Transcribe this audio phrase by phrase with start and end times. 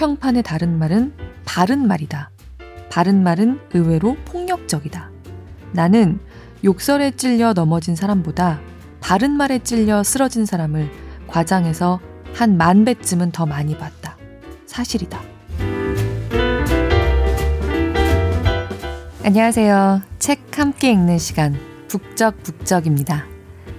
[0.00, 1.12] 한국평판의 다른 말은
[1.44, 2.30] 바른 말이다.
[2.90, 5.10] 바른 말은 의외로 폭력적이다.
[5.72, 6.18] 나는
[6.64, 8.60] 욕설에 찔려 넘어진 사람보다
[9.00, 10.90] 바른 말에 찔려 쓰러진 사람을
[11.26, 12.00] 과장해서
[12.32, 14.16] 한 만 배쯤은 더 많이 봤다.
[14.64, 15.20] 사실이다.
[19.22, 20.00] 안녕하세요.
[20.18, 21.58] 책 함께 읽는 시간
[21.88, 23.26] 북적북적입니다.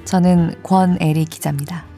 [0.05, 1.90] 저는 권애리 기자입니다.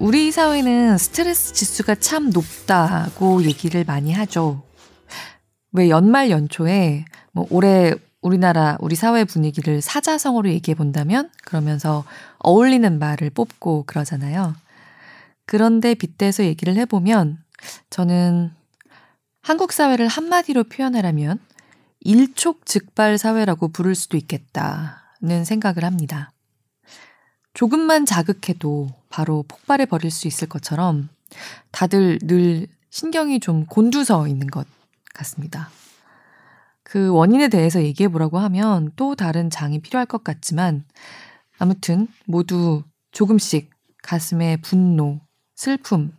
[0.00, 4.62] 우리 사회는 스트레스 지수가 참 높다고 얘기를 많이 하죠.
[5.72, 7.92] 왜 연말 연초에 뭐 올해
[8.22, 12.04] 우리나라 우리 사회 분위기를 사자성어로 얘기해 본다면 그러면서
[12.38, 14.54] 어울리는 말을 뽑고 그러잖아요.
[15.44, 17.36] 그런데 빗대서 얘기를 해보면
[17.90, 18.52] 저는
[19.42, 21.38] 한국 사회를 한마디로 표현하라면
[22.00, 26.32] 일촉즉발 사회라고 부를 수도 있겠다는 생각을 합니다.
[27.54, 31.08] 조금만 자극해도 바로 폭발해 버릴 수 있을 것처럼
[31.70, 34.66] 다들 늘 신경이 좀 곤두서 있는 것
[35.14, 35.70] 같습니다.
[36.82, 40.84] 그 원인에 대해서 얘기해 보라고 하면 또 다른 장이 필요할 것 같지만
[41.58, 43.70] 아무튼 모두 조금씩
[44.02, 45.20] 가슴에 분노,
[45.54, 46.16] 슬픔,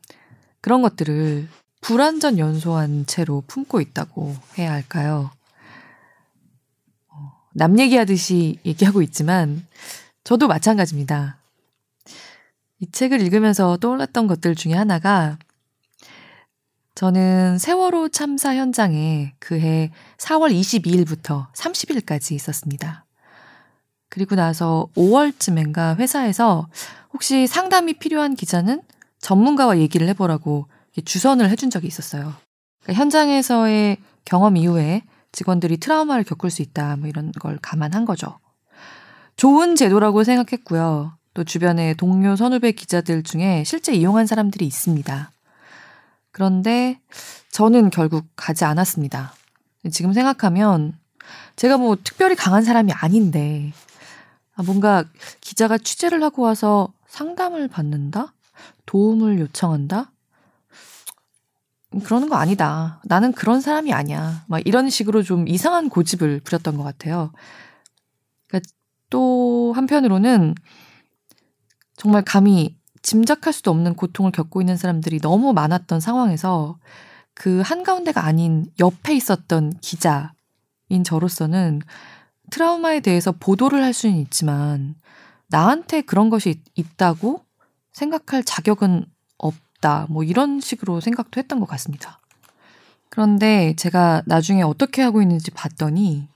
[0.61, 1.47] 그런 것들을
[1.81, 5.31] 불완전 연소한 채로 품고 있다고 해야 할까요?
[7.09, 9.65] 어, 남 얘기하듯이 얘기하고 있지만
[10.31, 11.35] 저도 마찬가지입니다.
[12.79, 15.37] 이 책을 읽으면서 떠올랐던 것들 중에 하나가
[16.95, 23.03] 저는 세월호 참사 현장에 그해 4월 22일부터 30일까지 있었습니다.
[24.07, 26.69] 그리고 나서 5월쯤엔가 회사에서
[27.11, 28.81] 혹시 상담이 필요한 기자는
[29.19, 30.67] 전문가와 얘기를 해보라고
[31.03, 32.33] 주선을 해준 적이 있었어요.
[32.83, 38.39] 그러니까 현장에서의 경험 이후에 직원들이 트라우마를 겪을 수 있다, 뭐 이런 걸 감안한 거죠.
[39.41, 41.17] 좋은 제도라고 생각했고요.
[41.33, 45.31] 또 주변에 동료 선후배 기자들 중에 실제 이용한 사람들이 있습니다.
[46.31, 46.99] 그런데
[47.51, 49.33] 저는 결국 가지 않았습니다.
[49.91, 50.95] 지금 생각하면
[51.55, 53.73] 제가 뭐 특별히 강한 사람이 아닌데
[54.53, 55.05] 아, 뭔가
[55.39, 58.35] 기자가 취재를 하고 와서 상담을 받는다?
[58.85, 60.11] 도움을 요청한다?
[62.03, 63.01] 그러는 거 아니다.
[63.05, 64.43] 나는 그런 사람이 아니야.
[64.45, 67.31] 막 이런 식으로 좀 이상한 고집을 부렸던 것 같아요.
[69.11, 70.55] 또 한편으로는
[71.95, 76.79] 정말 감히 짐작할 수도 없는 고통을 겪고 있는 사람들이 너무 많았던 상황에서
[77.35, 81.81] 그 한가운데가 아닌 옆에 있었던 기자인 저로서는
[82.49, 84.95] 트라우마에 대해서 보도를 할 수는 있지만
[85.47, 87.45] 나한테 그런 것이 있다고
[87.91, 89.05] 생각할 자격은
[89.37, 90.07] 없다.
[90.09, 92.19] 뭐 이런 식으로 생각도 했던 것 같습니다.
[93.09, 96.29] 그런데 제가 나중에 어떻게 하고 있는지 봤더니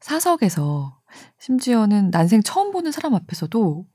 [0.00, 0.98] 사석에서
[1.38, 3.86] 심지어는 난생 처음 보는 사람 앞에서도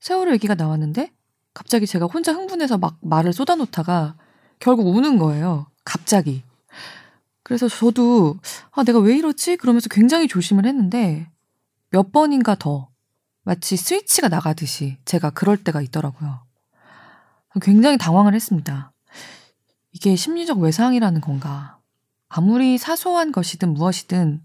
[0.00, 1.12] 세월호 얘기가 나왔는데
[1.54, 4.16] 갑자기 제가 혼자 흥분해서 막 말을 쏟아놓다가
[4.58, 5.66] 결국 우는 거예요.
[5.84, 6.42] 갑자기.
[7.42, 8.36] 그래서 저도
[8.72, 9.56] 아 내가 왜 이러지?
[9.56, 11.30] 그러면서 굉장히 조심을 했는데
[11.90, 12.90] 몇 번인가 더
[13.42, 16.40] 마치 스위치가 나가듯이 제가 그럴 때가 있더라고요.
[17.62, 18.92] 굉장히 당황을 했습니다.
[19.92, 21.78] 이게 심리적 외상이라는 건가?
[22.28, 24.42] 아무리 사소한 것이든 무엇이든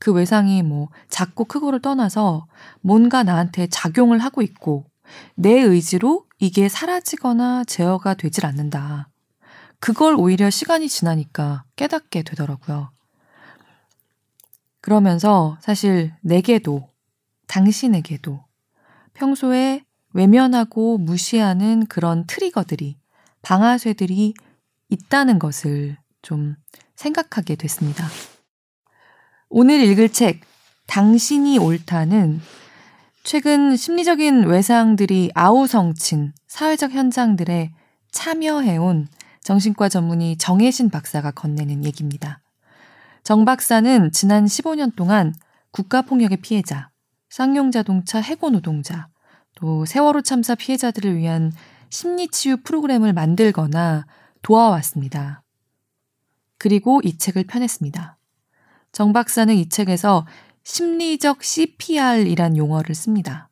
[0.00, 2.46] 그 외상이 뭐 작고 크고를 떠나서
[2.80, 4.86] 뭔가 나한테 작용을 하고 있고
[5.34, 9.08] 내 의지로 이게 사라지거나 제어가 되질 않는다.
[9.78, 12.90] 그걸 오히려 시간이 지나니까 깨닫게 되더라고요.
[14.80, 16.88] 그러면서 사실 내게도,
[17.46, 18.42] 당신에게도
[19.12, 19.84] 평소에
[20.14, 22.98] 외면하고 무시하는 그런 트리거들이,
[23.42, 24.32] 방아쇠들이
[24.88, 26.56] 있다는 것을 좀
[26.96, 28.06] 생각하게 됐습니다.
[29.52, 30.42] 오늘 읽을 책,
[30.86, 32.40] 당신이 옳다는
[33.24, 37.72] 최근 심리적인 외상들이 아우성친 사회적 현장들에
[38.12, 39.08] 참여해온
[39.42, 42.40] 정신과 전문의 정혜신 박사가 건네는 얘기입니다.
[43.24, 45.34] 정 박사는 지난 15년 동안
[45.72, 46.90] 국가폭력의 피해자,
[47.30, 49.08] 쌍용자동차 해고 노동자,
[49.56, 51.50] 또 세월호 참사 피해자들을 위한
[51.88, 54.06] 심리치유 프로그램을 만들거나
[54.42, 55.42] 도와왔습니다.
[56.56, 58.19] 그리고 이 책을 펴냈습니다.
[58.92, 60.26] 정 박사는 이 책에서
[60.64, 63.48] 심리적 CPR이란 용어를 씁니다.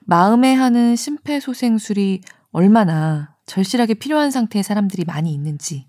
[0.00, 5.86] 마음에 하는 심폐소생술이 얼마나 절실하게 필요한 상태의 사람들이 많이 있는지,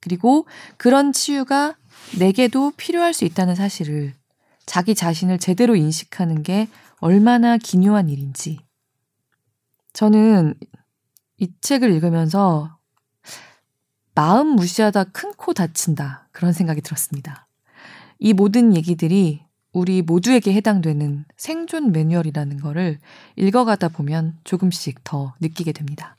[0.00, 0.46] 그리고
[0.76, 1.76] 그런 치유가
[2.18, 4.14] 내게도 필요할 수 있다는 사실을
[4.66, 6.68] 자기 자신을 제대로 인식하는 게
[6.98, 8.58] 얼마나 기묘한 일인지.
[9.92, 10.54] 저는
[11.38, 12.78] 이 책을 읽으면서
[14.14, 16.28] 마음 무시하다 큰 코 다친다.
[16.32, 17.48] 그런 생각이 들었습니다.
[18.20, 22.98] 이 모든 얘기들이 우리 모두에게 해당되는 생존 매뉴얼이라는 거를
[23.36, 26.16] 읽어가다 보면 조금씩 더 느끼게 됩니다.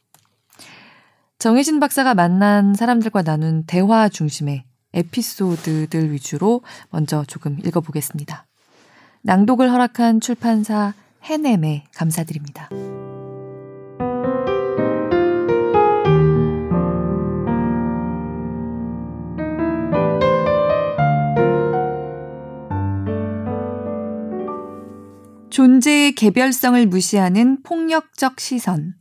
[1.38, 4.64] 정혜진 박사가 만난 사람들과 나눈 대화 중심의
[4.94, 8.46] 에피소드들 위주로 먼저 조금 읽어보겠습니다.
[9.24, 10.94] 낭독을 허락한 출판사
[11.24, 12.70] 해넴에 감사드립니다.
[25.52, 28.96] 존재의 개별성을 무시하는 폭력적 시선.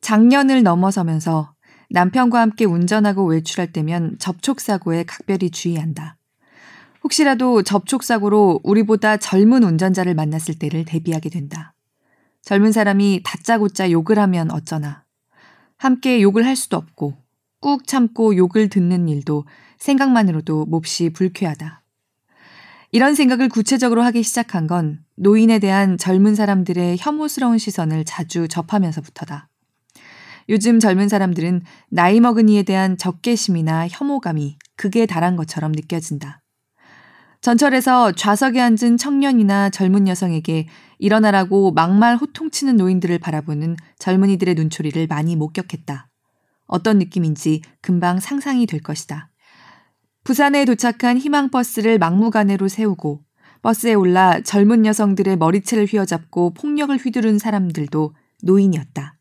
[0.00, 1.52] 작년을 넘어서면서
[1.90, 6.18] 남편과 함께 운전하고 외출할 때면 접촉사고에 각별히 주의한다.
[7.02, 11.74] 혹시라도 접촉사고로 우리보다 젊은 운전자를 만났을 때를 대비하게 된다.
[12.42, 15.04] 젊은 사람이 다짜고짜 욕을 하면 어쩌나.
[15.78, 17.14] 함께 욕을 할 수도 없고
[17.60, 19.46] 꾹 참고 욕을 듣는 일도
[19.78, 21.82] 생각만으로도 몹시 불쾌하다.
[22.96, 29.50] 이런 생각을 구체적으로 하기 시작한 건 노인에 대한 젊은 사람들의 혐오스러운 시선을 자주 접하면서부터다.
[30.48, 31.60] 요즘 젊은 사람들은
[31.90, 36.40] 나이 먹은 이에 대한 적개심이나 혐오감이 극에 달한 것처럼 느껴진다.
[37.42, 40.66] 전철에서 좌석에 앉은 청년이나 젊은 여성에게
[40.98, 46.08] 일어나라고 막말 호통치는 노인들을 바라보는 젊은이들의 눈초리를 많이 목격했다.
[46.64, 49.28] 어떤 느낌인지 금방 상상이 될 것이다.
[50.26, 53.20] 부산에 도착한 희망버스를 막무가내로 세우고
[53.62, 58.12] 버스에 올라 젊은 여성들의 머리채를 휘어잡고 폭력을 휘두른 사람들도
[58.42, 59.16] 노인이었다.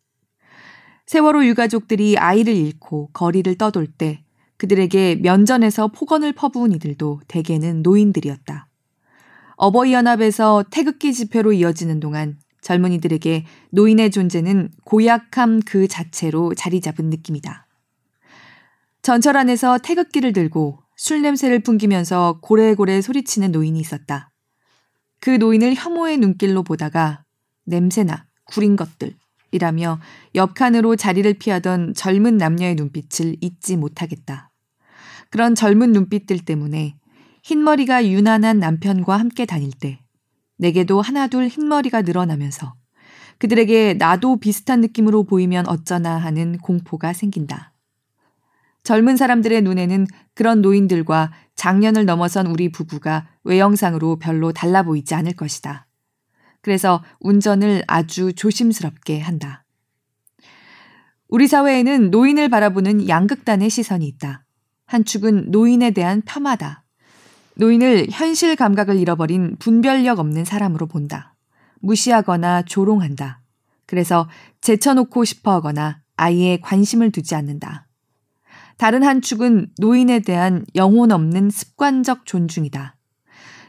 [1.06, 4.24] 세월호 유가족들이 아이를 잃고 거리를 떠돌 때
[4.58, 8.68] 그들에게 면전에서 폭언을 퍼부은 이들도 대개는 노인들이었다.
[9.58, 17.68] 어버이 연합에서 태극기 집회로 이어지는 동안 젊은이들에게 노인의 존재는 고약함 그 자체로 자리 잡은 느낌이다.
[19.04, 24.32] 전철 안에서 태극기를 들고 술 냄새를 풍기면서 고래고래 소리치는 노인이 있었다.
[25.20, 27.24] 그 노인을 혐오의 눈길로 보다가
[27.66, 29.16] 냄새나 구린 것들
[29.52, 30.00] 이라며
[30.36, 34.52] 옆칸으로 자리를 피하던 젊은 남녀의 눈빛을 잊지 못하겠다.
[35.30, 36.96] 그런 젊은 눈빛들 때문에
[37.44, 40.00] 흰머리가 유난한 남편과 함께 다닐 때
[40.58, 42.74] 내게도 하나둘 흰머리가 늘어나면서
[43.38, 47.75] 그들에게 나도 비슷한 느낌으로 보이면 어쩌나 하는 공포가 생긴다.
[48.86, 50.06] 젊은 사람들의 눈에는
[50.36, 55.88] 그런 노인들과 작년을 넘어선 우리 부부가 외형상으로 별로 달라 보이지 않을 것이다.
[56.62, 59.66] 그래서 운전을 아주 조심스럽게 한다.
[61.28, 64.46] 우리 사회에는 노인을 바라보는 양극단의 시선이 있다.
[64.86, 66.84] 한 축은 노인에 대한 폄하다.
[67.56, 71.36] 노인을 현실 감각을 잃어버린 분별력 없는 사람으로 본다.
[71.82, 73.42] 무시하거나 조롱한다.
[73.88, 74.30] 그래서
[74.62, 77.85] 제쳐놓고 싶어 하거나 아예 관심을 두지 않는다.
[78.78, 82.96] 다른 한 축은 노인에 대한 영혼 없는 습관적 존중이다.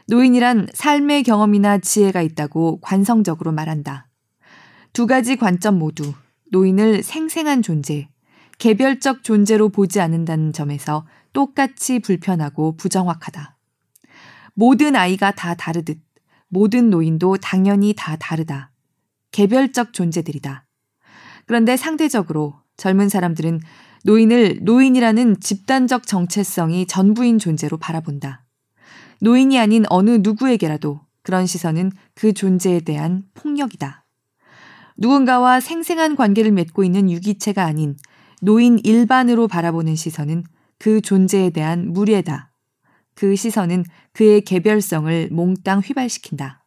[0.07, 4.07] 노인이란 삶의 경험이나 지혜가 있다고 관성적으로 말한다.
[4.93, 6.13] 두 가지 관점 모두
[6.51, 8.09] 노인을 생생한 존재,
[8.57, 13.57] 개별적 존재로 보지 않는다는 점에서 똑같이 불편하고 부정확하다.
[14.53, 15.99] 모든 아이가 다 다르듯
[16.49, 18.71] 모든 노인도 당연히 다 다르다.
[19.31, 20.65] 개별적 존재들이다.
[21.45, 23.59] 그런데 상대적으로 젊은 사람들은
[24.07, 28.45] 노인을 노인이라는 집단적 정체성이 전부인 존재로 바라본다.
[29.19, 34.05] 노인이 아닌 어느 누구에게라도 그런 시선은 그 존재에 대한 폭력이다.
[34.95, 37.97] 누군가와 생생한 관계를 맺고 있는 유기체가 아닌
[38.41, 40.45] 노인 일반으로 바라보는 시선은
[40.79, 42.53] 그 존재에 대한 무례다.
[43.13, 46.63] 그 시선은 그의 개별성을 몽땅 휘발시킨다.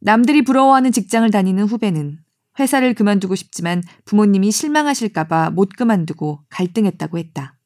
[0.00, 2.23] 남들이 부러워하는 직장을 다니는 후배는
[2.58, 7.56] 회사를 그만두고 싶지만 부모님이 실망하실까봐 못 그만두고 갈등했다고 했다.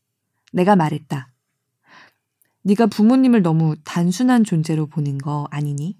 [0.52, 1.32] 내가 말했다.
[2.62, 5.96] 네가 부모님을 너무 단순한 존재로 보는 거 아니니?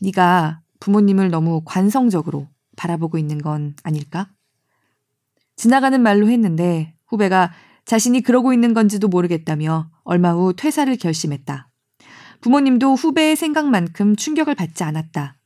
[0.00, 4.30] 네가 부모님을 너무 관성적으로 바라보고 있는 건 아닐까?
[5.56, 7.52] 지나가는 말로 했는데 후배가
[7.84, 11.68] 자신이 그러고 있는 건지도 모르겠다며 얼마 후 퇴사를 결심했다.
[12.40, 15.36] 부모님도 후배의 생각만큼 충격을 받지 않았다.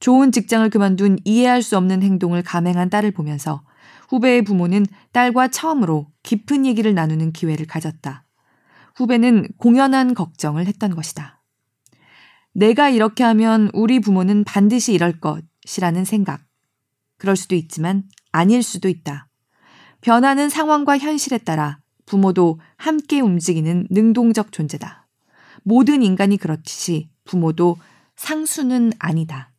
[0.00, 3.62] 좋은 직장을 그만둔 이해할 수 없는 행동을 감행한 딸을 보면서
[4.08, 8.24] 후배의 부모는 딸과 처음으로 깊은 얘기를 나누는 기회를 가졌다.
[8.96, 11.42] 후배는 공연한 걱정을 했던 것이다.
[12.52, 16.42] 내가 이렇게 하면 우리 부모는 반드시 이럴 것이라는 생각.
[17.18, 19.28] 그럴 수도 있지만 아닐 수도 있다.
[20.00, 25.06] 변하는 상황과 현실에 따라 부모도 함께 움직이는 능동적 존재다.
[25.62, 27.76] 모든 인간이 그렇듯이 부모도
[28.16, 29.49] 상수는 아니다.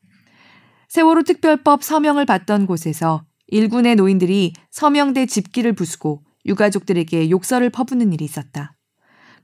[0.91, 8.75] 세월호 특별법 서명을 받던 곳에서 일군의 노인들이 서명대 집기를 부수고 유가족들에게 욕설을 퍼붓는 일이 있었다.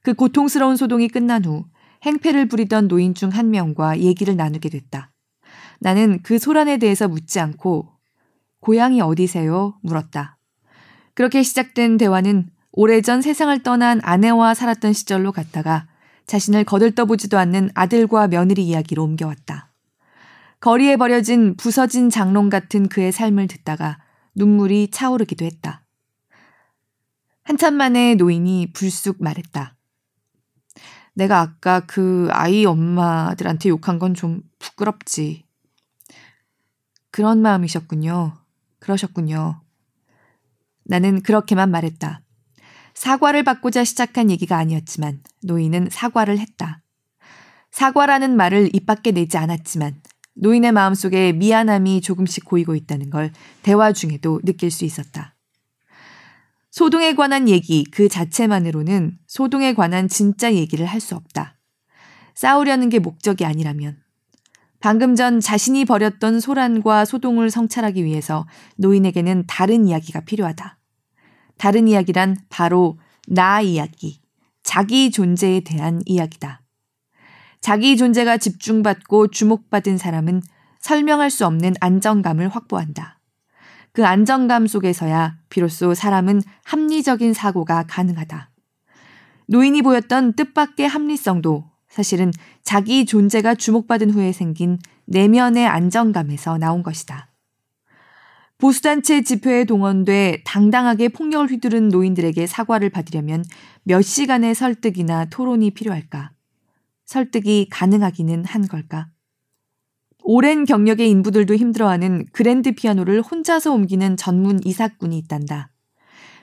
[0.04, 1.64] 그 고통스러운 소동이 끝난 후
[2.04, 5.14] 행패를 부리던 노인 중 한 명과 얘기를 나누게 됐다.
[5.80, 7.94] 나는 그 소란에 대해서 묻지 않고
[8.60, 9.80] 고향이 어디세요?
[9.84, 10.38] 물었다.
[11.14, 15.88] 그렇게 시작된 대화는 오래전 세상을 떠난 아내와 살았던 시절로 갔다가
[16.26, 19.72] 자신을 거들떠보지도 않는 아들과 며느리 이야기로 옮겨왔다.
[20.60, 24.00] 거리에 버려진 부서진 장롱 같은 그의 삶을 듣다가
[24.36, 25.86] 눈물이 차오르기도 했다.
[27.44, 29.76] 한참 만에 노인이 불쑥 말했다.
[31.14, 35.46] 내가 아까 그 아이 엄마들한테 욕한 건 좀 부끄럽지.
[37.12, 38.34] 그런 마음이셨군요.
[38.80, 39.62] 그러셨군요.
[40.86, 42.22] 나는 그렇게만 말했다.
[42.94, 46.82] 사과를 받고자 시작한 얘기가 아니었지만 노인은 사과를 했다.
[47.72, 50.02] 사과라는 말을 입 밖에 내지 않았지만
[50.40, 53.32] 노인의 마음속에 미안함이 조금씩 고이고 있다는 걸
[53.64, 55.36] 대화 중에도 느낄 수 있었다.
[56.72, 61.58] 소동에 관한 얘기 그 자체만으로는 소동에 관한 진짜 얘기를 할 수 없다.
[62.36, 63.98] 싸우려는 게 목적이 아니라면.
[64.80, 70.78] 방금 전 자신이 버렸던 소란과 소동을 성찰하기 위해서 노인에게는 다른 이야기가 필요하다.
[71.58, 74.22] 다른 이야기란 바로 나 이야기,
[74.62, 76.62] 자기 존재에 대한 이야기다.
[77.62, 80.42] 자기 존재가 집중받고 주목받은 사람은
[80.80, 83.20] 설명할 수 없는 안정감을 확보한다.
[83.92, 88.52] 그 안정감 속에서야 비로소 사람은 합리적인 사고가 가능하다.
[89.48, 92.32] 노인이 보였던 뜻밖의 합리성도 사실은
[92.64, 97.30] 자기 존재가 주목받은 후에 생긴 내면의 안정감에서 나온 것이다.
[98.60, 103.44] 보수단체 집회에 동원돼 당당하게 폭력을 휘두른 노인들에게 사과를 받으려면
[103.84, 106.32] 몇 시간의 설득이나 토론이 필요할까?
[107.08, 109.08] 설득이 가능하기는 한 걸까?
[110.24, 115.72] 오랜 경력의 인부들도 힘들어하는 그랜드 피아노를 혼자서 옮기는 전문 이사꾼이 있단다.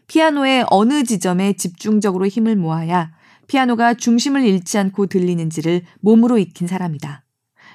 [0.07, 3.13] 피아노의 어느 지점에 집중적으로 힘을 모아야
[3.47, 7.25] 피아노가 중심을 잃지 않고 들리는지를 몸으로 익힌 사람이다.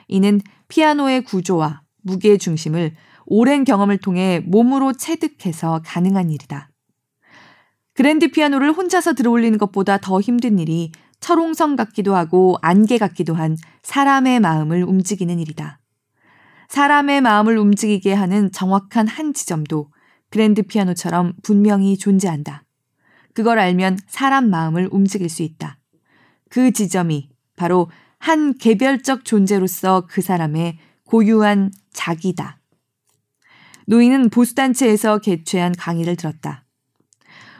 [0.07, 2.95] 이는 피아노의 구조와 무게 중심을
[3.27, 6.71] 오랜 경험을 통해 몸으로 체득해서 가능한 일이다.
[7.93, 14.39] 그랜드 피아노를 혼자서 들어올리는 것보다 더 힘든 일이 철옹성 같기도 하고 안개 같기도 한 사람의
[14.39, 15.79] 마음을 움직이는 일이다.
[16.69, 19.91] 사람의 마음을 움직이게 하는 정확한 한 지점도
[20.29, 22.63] 그랜드 피아노처럼 분명히 존재한다.
[23.33, 25.79] 그걸 알면 사람 마음을 움직일 수 있다.
[26.49, 32.59] 그 지점이 바로 한 개별적 존재로서 그 사람의 고유한 자기다.
[33.87, 36.65] 노인은 보수단체에서 개최한 강의를 들었다.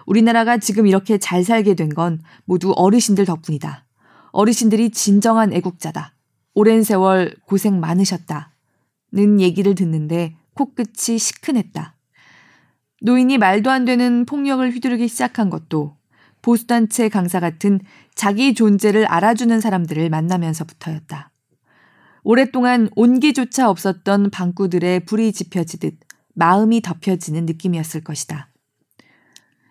[0.10, 3.86] 우리나라가 지금 이렇게 잘 살게 된 건 모두 어르신들 덕분이다.
[4.32, 6.14] 어르신들이 진정한 애국자다.
[6.56, 8.52] 오랜 세월 고생 많으셨다.
[9.12, 11.96] 는 얘기를 듣는데 코끝이 시큰했다.
[13.02, 15.96] 노인이 말도 안 되는 폭력을 휘두르기 시작한 것도
[16.42, 17.80] 보수단체 강사 같은
[18.14, 21.32] 자기 존재를 알아주는 사람들을 만나면서부터였다.
[22.24, 25.98] 오랫동안 온기조차 없었던 방구들의 불이 지펴지듯
[26.36, 28.49] 마음이 덮여지는 느낌이었을 것이다.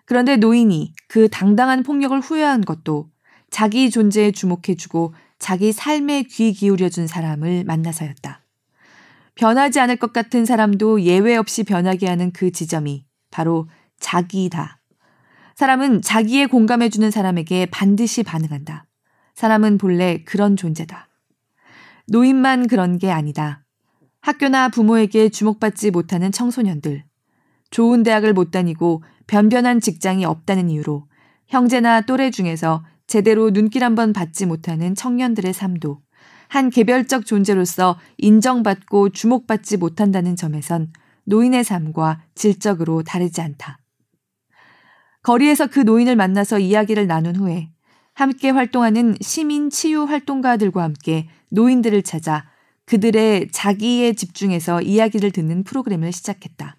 [0.09, 3.11] 그런데 노인이 그 당당한 폭력을 후회한 것도
[3.50, 8.43] 자기 존재에 주목해주고 자기 삶에 귀 기울여준 사람을 만나서였다.
[9.35, 13.69] 변하지 않을 것 같은 사람도 예외 없이 변하게 하는 그 지점이 바로
[14.00, 14.81] 자기다.
[15.57, 18.87] 사람은 자기에 공감해주는 사람에게 반드시 반응한다.
[19.35, 21.07] 사람은 본래 그런 존재다.
[22.07, 23.62] 노인만 그런 게 아니다.
[24.23, 27.05] 학교나 부모에게 주목받지 못하는 청소년들,
[27.71, 31.07] 좋은 대학을 못 다니고 변변한 직장이 없다는 이유로
[31.49, 36.01] 형제나 또래 중에서 제대로 눈길 한번 받지 못하는 청년들의 삶도
[36.49, 40.93] 한 개별적 존재로서 인정받고 주목받지 못한다는 점에선
[41.25, 43.79] 노인의 삶과 질적으로 다르지 않다.
[45.23, 47.71] 거리에서 그 노인을 만나서 이야기를 나눈 후에
[48.15, 52.47] 함께 활동하는 시민 치유 활동가들과 함께 노인들을 찾아
[52.87, 56.77] 그들의 자기에 집중해서 이야기를 듣는 프로그램을 시작했다.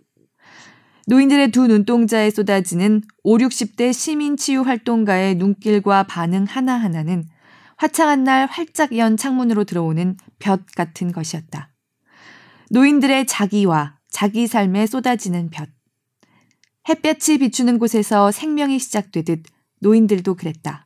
[1.10, 7.24] 노인들의 두 눈동자에 쏟아지는 5, 60대 시민 치유 활동가의 눈길과 반응 하나하나는
[7.78, 11.74] 화창한 날 활짝 연 창문으로 들어오는 볕 같은 것이었다.
[12.70, 15.72] 노인들의 자기와 자기 삶에 쏟아지는 볕.
[16.88, 19.42] 햇볕이 비추는 곳에서 생명이 시작되듯
[19.80, 20.86] 노인들도 그랬다.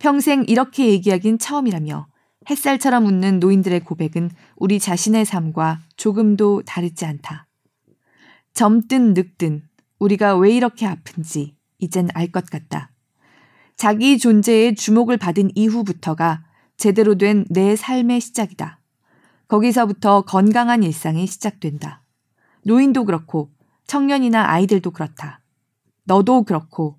[0.00, 2.08] 평생 이렇게 얘기하긴 처음이라며
[2.50, 7.47] 햇살처럼 웃는 노인들의 고백은 우리 자신의 삶과 조금도 다르지 않다.
[8.58, 9.62] 젊든 늙든
[10.00, 12.90] 우리가 왜 이렇게 아픈지 이젠 알 것 같다.
[13.76, 16.42] 자기 존재에 주목을 받은 이후부터가
[16.76, 18.80] 제대로 된 내 삶의 시작이다.
[19.46, 22.02] 거기서부터 건강한 일상이 시작된다.
[22.64, 23.52] 노인도 그렇고
[23.86, 25.40] 청년이나 아이들도 그렇다.
[26.02, 26.98] 너도 그렇고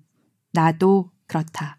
[0.52, 1.78] 나도 그렇다.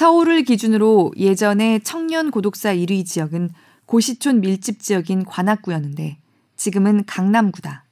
[0.00, 3.50] 서울을 기준으로 예전에 청년 고독사 1위 지역은
[3.84, 6.16] 고시촌 밀집 지역인 관악구였는데
[6.56, 7.84] 지금은 강남구다.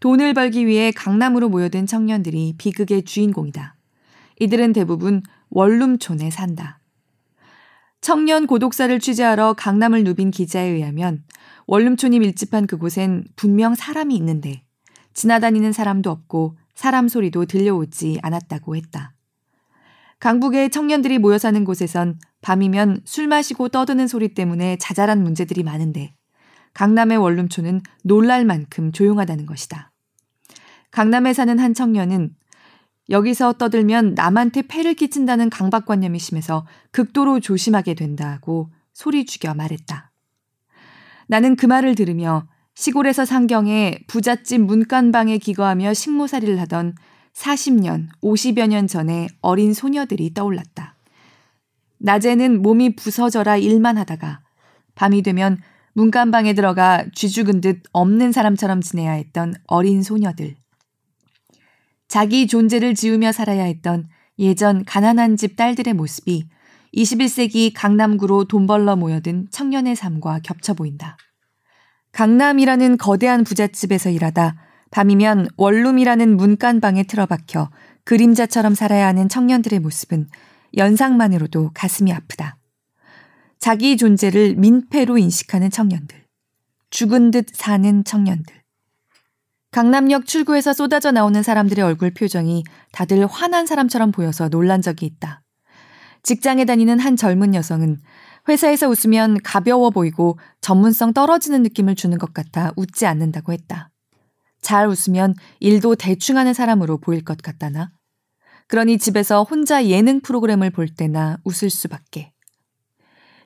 [0.00, 3.76] 돈을 벌기 위해 강남으로 모여든 청년들이 비극의 주인공이다.
[4.38, 6.80] 이들은 대부분 원룸촌에 산다.
[8.00, 11.22] 청년 고독사를 취재하러 강남을 누빈 기자에 의하면
[11.66, 14.62] 원룸촌이 밀집한 그곳엔 분명 사람이 있는데
[15.12, 19.12] 지나다니는 사람도 없고 사람 소리도 들려오지 않았다고 했다.
[20.20, 26.14] 강북의 청년들이 모여 사는 곳에선 밤이면 술 마시고 떠드는 소리 때문에 자잘한 문제들이 많은데
[26.74, 29.90] 강남의 원룸촌은 놀랄 만큼 조용하다는 것이다.
[30.90, 32.34] 강남에 사는 한 청년은
[33.08, 40.12] 여기서 떠들면 남한테 폐를 끼친다는 강박관념이 심해서 극도로 조심하게 된다고 소리 죽여 말했다.
[41.26, 46.94] 나는 그 말을 들으며 시골에서 상경에 부잣집 문간방에 기거하며 식모살이를 하던
[47.40, 50.96] 40년, 50여 년 전의 어린 소녀들이 떠올랐다.
[51.98, 54.40] 낮에는 몸이 부서져라 일만 하다가
[54.94, 55.58] 밤이 되면
[55.94, 60.54] 문간방에 들어가 쥐 죽은 듯 없는 사람처럼 지내야 했던 어린 소녀들.
[62.08, 64.06] 자기 존재를 지우며 살아야 했던
[64.38, 66.46] 예전 가난한 집 딸들의 모습이
[66.94, 71.16] 21세기 강남구로 돈 벌러 모여든 청년의 삶과 겹쳐 보인다.
[72.12, 77.70] 강남이라는 거대한 부잣집에서 일하다 밤이면 원룸이라는 문간방에 틀어박혀
[78.04, 80.28] 그림자처럼 살아야 하는 청년들의 모습은
[80.76, 82.56] 연상만으로도 가슴이 아프다.
[83.58, 86.24] 자기 존재를 민폐로 인식하는 청년들.
[86.90, 88.60] 죽은 듯 사는 청년들.
[89.70, 95.42] 강남역 출구에서 쏟아져 나오는 사람들의 얼굴 표정이 다들 화난 사람처럼 보여서 놀란 적이 있다.
[96.22, 97.98] 직장에 다니는 한 젊은 여성은
[98.48, 103.90] 회사에서 웃으면 가벼워 보이고 전문성 떨어지는 느낌을 주는 것 같아 웃지 않는다고 했다.
[104.60, 107.90] 잘 웃으면 일도 대충 하는 사람으로 보일 것 같다나?
[108.66, 112.32] 그러니 집에서 혼자 예능 프로그램을 볼 때나 웃을 수밖에.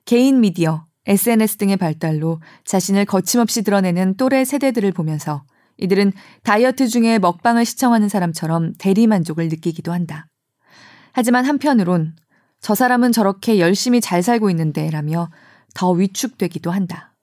[0.04, 5.44] 개인 미디어, SNS 등의 발달로 자신을 거침없이 드러내는 또래 세대들을 보면서
[5.78, 6.12] 이들은
[6.42, 10.28] 다이어트 중에 먹방을 시청하는 사람처럼 대리만족을 느끼기도 한다.
[11.12, 12.16] 하지만 한편으론
[12.60, 15.30] 저 사람은 저렇게 열심히 잘 살고 있는데 라며
[15.74, 17.14] 더 위축되기도 한다.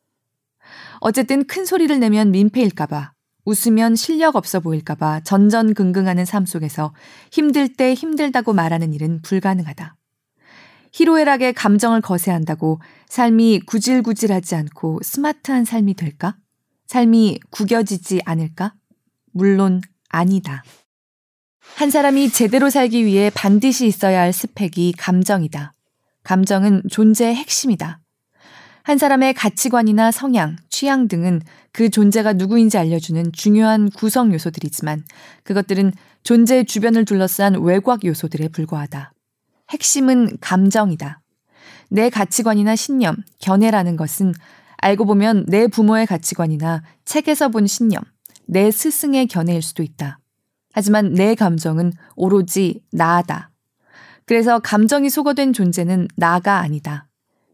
[1.00, 3.14] 어쨌든 큰 소리를 내면 민폐일까봐,
[3.46, 6.94] 웃으면 실력 없어 보일까봐 전전긍긍하는 삶 속에서
[7.32, 9.96] 힘들 때 힘들다고 말하는 일은 불가능하다.
[10.94, 16.36] 희로애락의 감정을 거세한다고 삶이 구질구질하지 않고 스마트한 삶이 될까?
[16.88, 18.74] 삶이 구겨지지 않을까?
[19.32, 20.64] 물론 아니다.
[21.78, 25.74] 한 사람이 제대로 살기 위해 반드시 있어야 할 스펙이 감정이다.
[26.24, 28.02] 감정은 존재의 핵심이다.
[28.84, 31.42] 한 사람의 가치관이나 성향, 취향 등은
[31.74, 35.04] 그 존재가 누구인지 알려주는 중요한 구성 요소들이지만
[35.44, 39.14] 그것들은 존재의 주변을 둘러싼 외곽 요소들에 불과하다.
[39.70, 41.22] 핵심은 감정이다.
[41.90, 44.34] 내 가치관이나 신념, 견해라는 것은
[44.78, 48.02] 알고 보면 내 부모의 가치관이나 책에서 본 신념,
[48.46, 50.20] 내 스승의 견해일 수도 있다.
[50.74, 53.52] 하지만 내 감정은 오로지 나다.
[54.26, 57.08] 그래서 감정이 소거된 존재는 나가 아니다.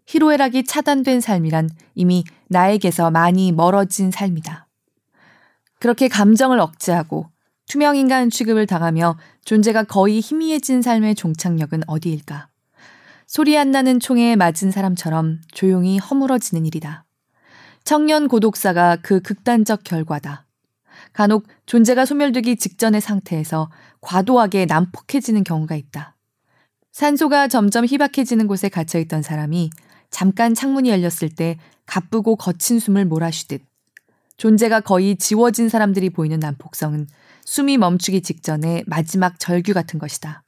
[0.08, 4.68] 희로애락이 차단된 삶이란 이미 나에게서 많이 멀어진 삶이다.
[5.80, 7.30] 그렇게 감정을 억제하고
[7.68, 12.48] 투명인간 취급을 당하며 존재가 거의 희미해진 삶의 종착역은 어디일까?
[13.28, 17.04] 소리 안 나는 총에 맞은 사람처럼 조용히 허물어지는 일이다.
[17.84, 20.46] 청년 고독사가 그 극단적 결과다.
[21.12, 26.16] 간혹 존재가 소멸되기 직전의 상태에서 과도하게 난폭해지는 경우가 있다.
[26.94, 29.70] 산소가 점점 희박해지는 곳에 갇혀있던 사람이
[30.10, 33.62] 잠깐 창문이 열렸을 때 가쁘고 거친 숨을 몰아쉬듯
[34.38, 37.08] 존재가 거의 지워진 사람들이 보이는 난폭성은
[37.46, 40.44] 숨이 멈추기 직전의 마지막 절규 같은 것이다.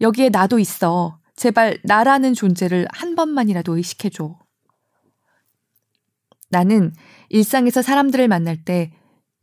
[0.00, 1.18] 여기에 나도 있어.
[1.36, 4.38] 제발 나라는 존재를 한 번만이라도 의식해줘.
[6.50, 6.92] 나는
[7.28, 8.92] 일상에서 사람들을 만날 때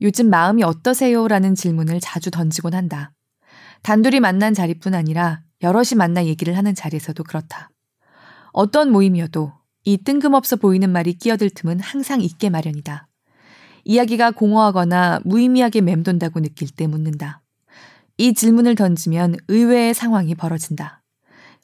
[0.02, 1.28] 요즘 마음이 어떠세요?
[1.28, 3.14] 라는 질문을 자주 던지곤 한다.
[3.82, 7.70] 단둘이 만난 자리뿐 아니라 여럿이 만나 얘기를 하는 자리에서도 그렇다.
[8.58, 9.52] 어떤 모임이어도
[9.84, 13.10] 이 뜬금없어 보이는 말이 끼어들 틈은 항상 있게 마련이다.
[13.84, 17.42] 이야기가 공허하거나 무의미하게 맴돈다고 느낄 때 묻는다.
[18.18, 21.04] 이 질문을 던지면 의외의 상황이 벌어진다.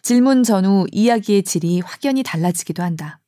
[0.01, 3.21] 질문 전후 이야기의 질이 확연히 달라지기도 한다.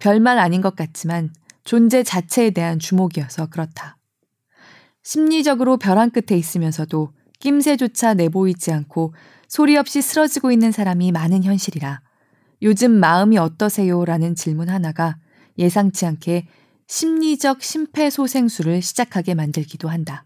[0.00, 1.32] 별말 아닌 것 같지만
[1.62, 3.96] 존재 자체에 대한 주목이어서 그렇다.
[5.04, 9.14] 심리적으로 벼랑 끝에 있으면서도 낌새조차 내보이지 않고
[9.46, 12.07] 소리 없이 쓰러지고 있는 사람이 많은 현실이라
[12.62, 14.04] 요즘 마음이 어떠세요?
[14.04, 15.16] 라는 질문 하나가
[15.58, 16.46] 예상치 않게
[16.86, 20.24] 심리적 심폐소생술을 시작하게 만들기도 한다.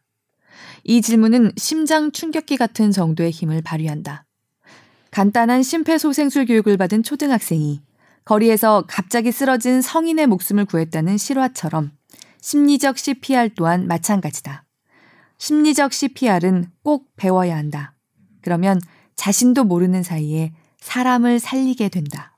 [0.84, 4.24] 이 질문은 심장 충격기 같은 정도의 힘을 발휘한다.
[5.10, 7.82] 간단한 심폐소생술 교육을 받은 초등학생이
[8.24, 11.92] 거리에서 갑자기 쓰러진 성인의 목숨을 구했다는 실화처럼
[12.40, 14.64] 심리적 CPR 또한 마찬가지다.
[15.38, 17.94] 심리적 CPR은 꼭 배워야 한다.
[18.42, 18.80] 그러면
[19.16, 22.36] 자신도 모르는 사이에 사람을 살리게 된다.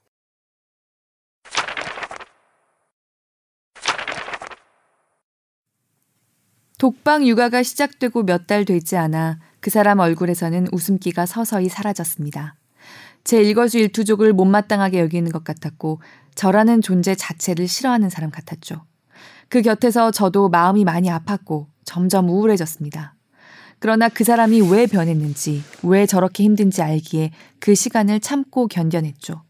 [6.78, 12.57] 독방 육아가 시작되고 몇 달 되지 않아 그 사람 얼굴에서는 웃음기가 서서히 사라졌습니다.
[13.24, 16.02] 제 일거수 일투족을 못마땅하게 여기는 것 같았고
[16.35, 18.85] 저라는 존재 자체를 싫어하는 사람 같았죠.
[19.48, 23.14] 그 곁에서 저도 마음이 많이 아팠고 점점 우울해졌습니다.
[23.85, 29.42] 그러나 그 사람이 왜 변했는지, 왜 저렇게 힘든지 알기에 그 시간을 참고 견뎌냈죠.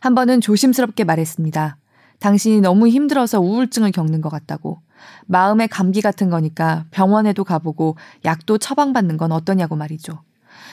[0.00, 1.76] 한 번은 조심스럽게 말했습니다.
[2.18, 4.80] 당신이 너무 힘들어서 우울증을 겪는 것 같다고.
[5.26, 10.22] 마음의 감기 같은 거니까 병원에도 가보고 약도 처방받는 건 어떠냐고 말이죠.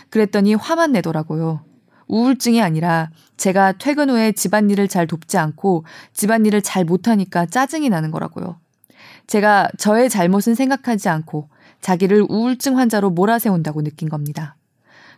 [0.10, 1.65] 그랬더니 화만 내더라고요.
[2.08, 8.58] 우울증이 아니라 제가 퇴근 후에 집안일을 잘 돕지 않고 집안일을 잘 못하니까 짜증이 나는 거라고요.
[9.27, 11.49] 제가 저의 잘못은 생각하지 않고
[11.86, 14.56] 자기를 우울증 환자로 몰아세운다고 느낀 겁니다.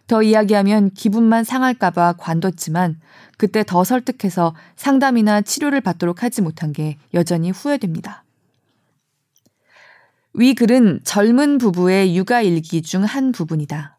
[0.06, 3.00] 더 이야기하면 기분만 상할까봐 관뒀지만
[3.38, 8.26] 그때 더 설득해서 상담이나 치료를 받도록 하지 못한 게 여전히 후회됩니다.
[10.34, 13.98] 위 글은 젊은 부부의 육아 일기 중 한 부분이다.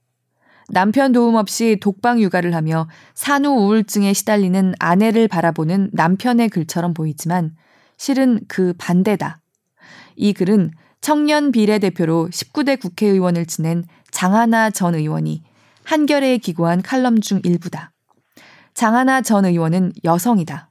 [0.68, 7.56] 남편 도움 없이 독방 육아를 하며 산후 우울증에 시달리는 아내를 바라보는 남편의 글처럼 보이지만
[7.96, 9.40] 실은 그 반대다.
[10.16, 15.42] 이 글은 청년 비례대표로 19대 국회의원을 지낸 장하나 전 의원이
[15.84, 17.92] 한겨레에 기고한 칼럼 중 일부다.
[18.74, 20.70] 장하나 전 의원은 여성이다.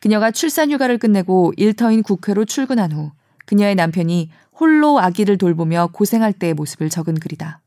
[0.00, 3.12] 그녀가 출산 휴가를 끝내고 일터인 국회로 출근한 후
[3.46, 7.60] 그녀의 남편이 홀로 아기를 돌보며 고생할 때의 모습을 적은 글이다.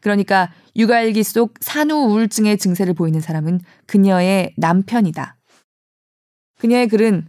[0.00, 5.36] 그러니까 육아일기 속 산후 우울증의 증세를 보이는 사람은 그녀의 남편이다.
[6.58, 7.28] 그녀의 글은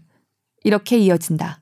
[0.63, 1.61] 이렇게 이어진다.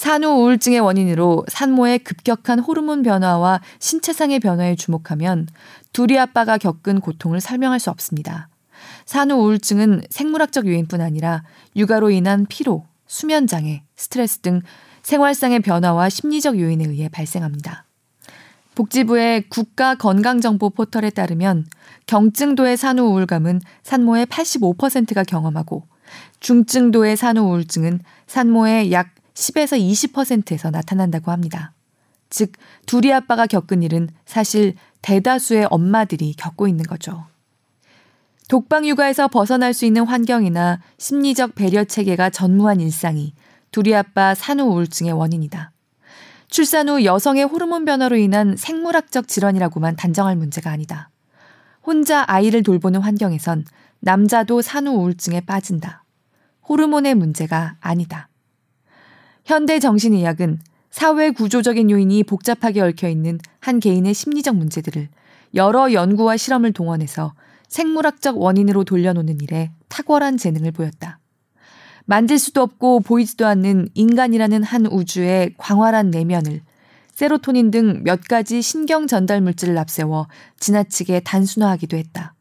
[0.00, 5.46] 산후 우울증의 원인으로 산모의 급격한 호르몬 변화와 신체상의 변화에 주목하면
[5.92, 8.48] 둘이 아빠가 겪은 고통을 설명할 수 없습니다.
[9.04, 11.42] 산후 우울증은 생물학적 요인뿐 아니라
[11.76, 14.62] 육아로 인한 피로, 수면 장애, 스트레스 등
[15.02, 17.84] 생활상의 변화와 심리적 요인에 의해 발생합니다.
[18.76, 21.66] 복지부의 국가 건강정보 포털에 따르면
[22.06, 25.86] 경증도의 산후 우울감은 산모의 85%가 경험하고
[26.40, 31.72] 중증도의 산후 우울증은 산모의 약 10에서 20%에서 나타난다고 합니다.
[32.28, 32.52] 즉,
[32.86, 37.24] 둘이 아빠가 겪은 일은 사실 대다수의 엄마들이 겪고 있는 거죠.
[38.48, 43.32] 독방 육아에서 벗어날 수 있는 환경이나 심리적 배려 체계가 전무한 일상이
[43.70, 45.72] 둘이 아빠 산후 우울증의 원인이다.
[46.48, 51.10] 출산 후 여성의 호르몬 변화로 인한 생물학적 질환이라고만 단정할 문제가 아니다.
[51.82, 53.64] 혼자 아이를 돌보는 환경에선
[54.00, 56.04] 남자도 산후 우울증에 빠진다.
[56.68, 58.29] 호르몬의 문제가 아니다.
[59.50, 60.60] 현대 정신의학은
[60.92, 65.08] 사회 구조적인 요인이 복잡하게 얽혀 있는 한 개인의 심리적 문제들을
[65.56, 67.34] 여러 연구와 실험을 동원해서
[67.66, 71.18] 생물학적 원인으로 돌려놓는 일에 탁월한 재능을 보였다.
[72.04, 76.60] 만질 수도 없고 보이지도 않는 인간이라는 한 우주의 광활한 내면을
[77.12, 80.28] 세로토닌 등 몇 가지 신경 전달 물질을 앞세워
[80.60, 82.34] 지나치게 단순화하기도 했다.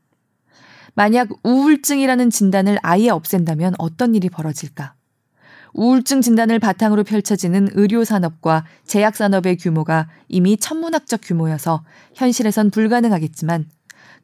[0.94, 4.94] 만약 우울증이라는 진단을 아예 없앤다면 어떤 일이 벌어질까?
[5.74, 11.84] 우울증 진단을 바탕으로 펼쳐지는 의료산업과 제약산업의 규모가 이미 천문학적 규모여서
[12.16, 13.70] 현실에선 불가능하겠지만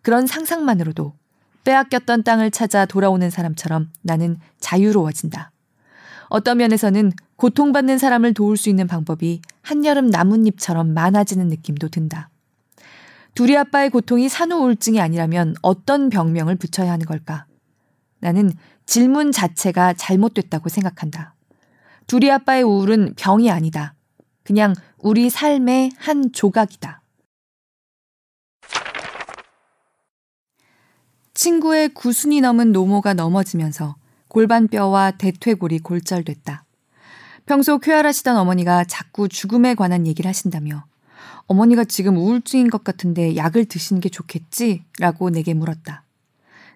[0.02, 1.14] 그런 상상만으로도
[1.64, 5.52] 빼앗겼던 땅을 찾아 돌아오는 사람처럼 나는 자유로워진다.
[6.30, 12.30] 어떤 면에서는 고통받는 사람을 도울 수 있는 방법이 한여름 나뭇잎처럼 많아지는 느낌도 든다.
[13.34, 17.46] 둘이 아빠의 고통이 산후 우울증이 아니라면 어떤 병명을 붙여야 하는 걸까?
[18.20, 18.52] 나는
[18.86, 21.35] 질문 자체가 잘못됐다고 생각한다.
[22.08, 23.96] 둘이 아빠의 우울은 병이 아니다.
[24.44, 27.02] 그냥 우리 삶의 한 조각이다.
[31.34, 33.96] 친구의 구순이 넘은 노모가 넘어지면서
[34.28, 36.64] 골반뼈와 대퇴골이 골절됐다.
[37.46, 40.86] 평소 쾌활하시던 어머니가 자꾸 죽음에 관한 얘기를 하신다며
[41.48, 44.84] 어머니가 지금 우울증인 것 같은데 약을 드시는 게 좋겠지?
[45.00, 46.04] 라고 내게 물었다.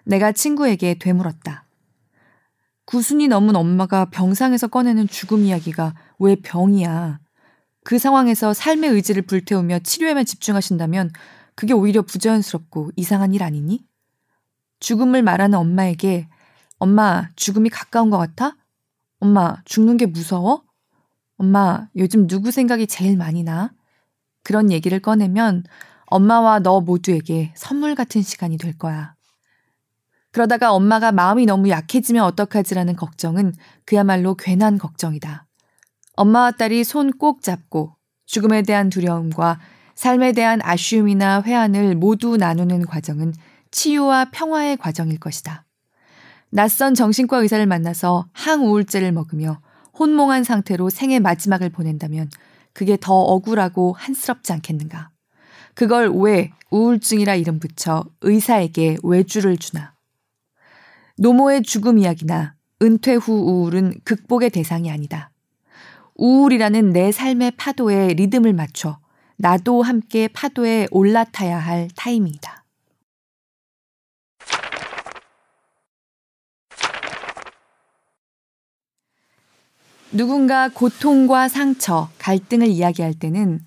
[0.04, 1.64] 내가 친구에게 되물었다.
[2.90, 7.20] 구순이 넘은 엄마가 병상에서 꺼내는 죽음 이야기가 왜 병이야?
[7.84, 11.12] 그 상황에서 삶의 의지를 불태우며 치료에만 집중하신다면
[11.54, 13.86] 그게 오히려 부자연스럽고 이상한 일 아니니?
[14.80, 16.26] 죽음을 말하는 엄마에게
[16.80, 18.56] 엄마, 죽음이 가까운 것 같아?
[19.20, 20.64] 엄마, 죽는 게 무서워?
[21.36, 23.72] 엄마, 요즘 누구 생각이 제일 많이 나?
[24.42, 25.62] 그런 얘기를 꺼내면
[26.06, 29.14] 엄마와 너 모두에게 선물 같은 시간이 될 거야.
[30.32, 33.52] 그러다가 엄마가 마음이 너무 약해지면 어떡하지라는 걱정은
[33.84, 35.46] 그야말로 괜한 걱정이다.
[36.16, 39.58] 엄마와 딸이 손 꼭 잡고 죽음에 대한 두려움과
[39.94, 43.34] 삶에 대한 아쉬움이나 회한을 모두 나누는 과정은
[43.70, 45.66] 치유와 평화의 과정일 것이다.
[46.50, 49.60] 낯선 정신과 의사를 만나서 항우울제를 먹으며
[49.98, 52.30] 혼몽한 상태로 생의 마지막을 보낸다면
[52.72, 55.10] 그게 더 억울하고 한스럽지 않겠는가.
[55.74, 59.94] 그걸 왜 우울증이라 이름 붙여 의사에게 외주를 주나.
[61.22, 65.30] 노모의 죽음 이야기나 은퇴 후 우울은 극복의 대상이 아니다.
[66.14, 68.98] 우울이라는 내 삶의 파도에 리듬을 맞춰
[69.36, 72.64] 나도 함께 파도에 올라타야 할 타이밍이다.
[80.12, 83.60] 누군가 고통과 상처, 갈등을 이야기할 때는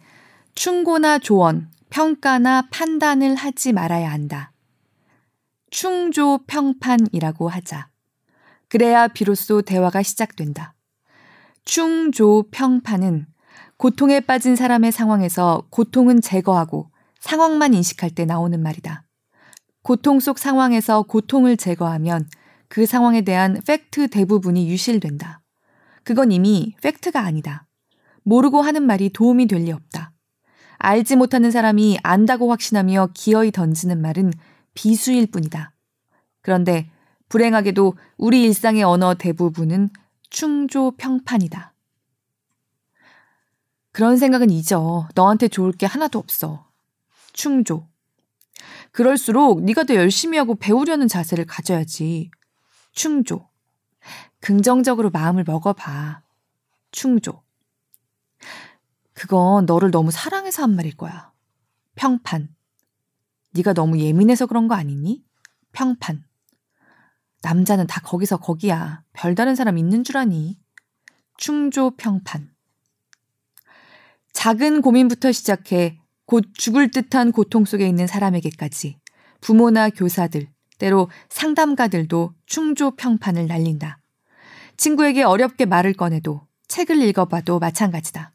[0.55, 4.52] 충고나 조언, 평가나 판단을 하지 말아야 한다.
[5.73, 7.89] 충조 평판이라고 하자.
[8.69, 10.75] 그래야 비로소 대화가 시작된다.
[11.65, 13.25] 충조 평판은
[13.77, 19.03] 고통에 빠진 사람의 상황에서 고통은 제거하고 상황만 인식할 때 나오는 말이다.
[19.81, 22.29] 고통 속 상황에서 고통을 제거하면
[22.67, 25.41] 그 상황에 대한 팩트 대부분이 유실된다.
[26.03, 27.65] 그건 이미 fact가 아니다.
[28.21, 30.12] 모르고 하는 말이 도움이 될 리 없다.
[30.77, 34.33] 알지 못하는 사람이 안다고 확신하며 기어이 던지는 말은
[34.73, 35.73] 비수일 뿐이다.
[36.41, 36.89] 그런데
[37.29, 39.89] 불행하게도 우리 일상의 언어 대부분은
[40.29, 41.73] 충조평판이다.
[43.91, 45.07] 그런 생각은 잊어.
[45.15, 46.69] 너한테 좋을 게 하나도 없어.
[47.31, 47.88] 충조.
[48.91, 52.29] 그럴수록 네가 더 열심히 하고 배우려는 자세를 가져야지.
[52.91, 53.49] 충조.
[54.39, 56.21] 긍정적으로 마음을 먹어봐.
[56.91, 57.43] 충조.
[59.13, 61.31] 그건 너를 너무 사랑해서 한 말일 거야.
[61.95, 62.53] 평판.
[63.53, 65.23] 네가 너무 예민해서 그런 거 아니니?
[65.71, 66.23] 평판.
[67.41, 69.03] 남자는 다 거기서 거기야.
[69.13, 70.59] 별다른 사람 있는 줄 아니?
[71.37, 72.51] 충조 평판.
[74.33, 78.97] 작은 고민부터 시작해 곧 죽을 듯한 고통 속에 있는 사람에게까지
[79.41, 80.47] 부모나 교사들,
[80.79, 83.99] 때로 상담가들도 충조 평판을 날린다.
[84.77, 88.33] 친구에게 어렵게 말을 꺼내도 책을 읽어봐도 마찬가지다.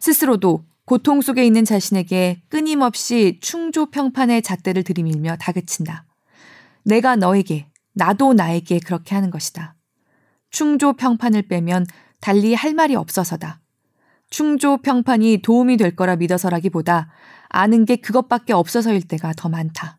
[0.00, 6.06] 스스로도 고통 속에 있는 자신에게 끊임없이 충조 평판의 잣대를 들이밀며 다그친다.
[6.82, 9.74] 내가 너에게, 나도 나에게 그렇게 하는 것이다.
[10.48, 11.84] 충조 평판을 빼면
[12.22, 13.60] 달리 할 말이 없어서다.
[14.30, 17.10] 충조 평판이 도움이 될 거라 믿어서라기보다
[17.50, 19.98] 아는 게 그것밖에 없어서일 때가 더 많다.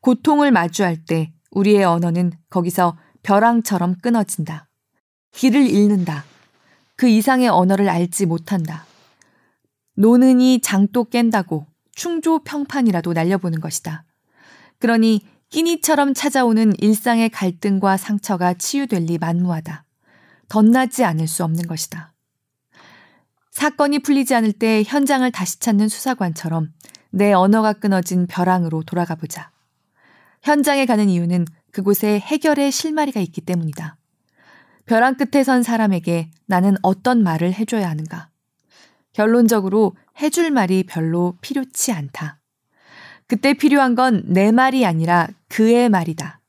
[0.00, 4.68] 고통을 마주할 때 우리의 언어는 거기서 벼랑처럼 끊어진다.
[5.30, 6.24] 길을 잃는다.
[6.96, 8.89] 그 이상의 언어를 알지 못한다.
[9.94, 14.04] 노는이 장도 깬다고 충조 평판이라도 날려보는 것이다.
[14.78, 19.84] 그러니 끼니처럼 찾아오는 일상의 갈등과 상처가 치유될 리 만무하다.
[20.48, 22.12] 덧나지 않을 수 없는 것이다.
[23.50, 26.72] 사건이 풀리지 않을 때 현장을 다시 찾는 수사관처럼
[27.10, 29.50] 내 언어가 끊어진 벼랑으로 돌아가 보자.
[30.42, 33.96] 현장에 가는 이유는 그곳에 해결의 실마리가 있기 때문이다.
[34.86, 38.30] 벼랑 끝에 선 사람에게 나는 어떤 말을 해줘야 하는가?
[39.20, 42.40] 결론적으로 해줄 말이 별로 필요치 않다.
[43.26, 46.40] 그때 필요한 건 내 말이 아니라 그의 말이다.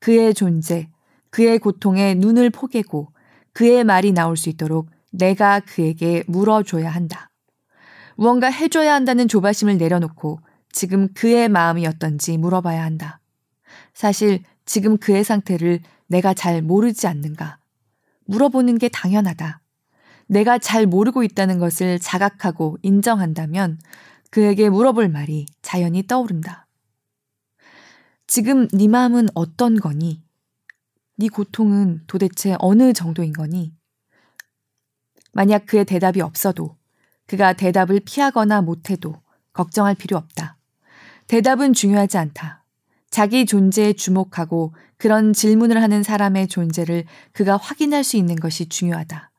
[0.00, 0.88] 그의 존재,
[1.30, 3.12] 그의 고통에 눈을 포개고
[3.52, 7.30] 그의 말이 나올 수 있도록 내가 그에게 물어줘야 한다.
[8.16, 10.40] 무언가 해줘야 한다는 조바심을 내려놓고
[10.72, 13.20] 지금 그의 마음이 어떤지 물어봐야 한다.
[13.94, 17.58] 사실 지금 그의 상태를 내가 잘 모르지 않는가?
[18.24, 19.60] 물어보는 게 당연하다.
[20.28, 23.78] 내가 잘 모르고 있다는 것을 자각하고 인정한다면
[24.30, 26.66] 그에게 물어볼 말이 자연히 떠오른다.
[28.26, 30.22] 지금 네 마음은 어떤 거니?
[31.16, 33.74] 네 고통은 도대체 어느 정도인 거니?
[35.32, 36.76] 만약 그의 대답이 없어도
[37.26, 39.14] 그가 대답을 피하거나 못해도
[39.52, 40.58] 걱정할 필요 없다.
[41.26, 42.64] 대답은 중요하지 않다.
[43.10, 49.30] 자기 존재에 주목하고 그런 질문을 하는 사람의 존재를 그가 확인할 수 있는 것이 중요하다.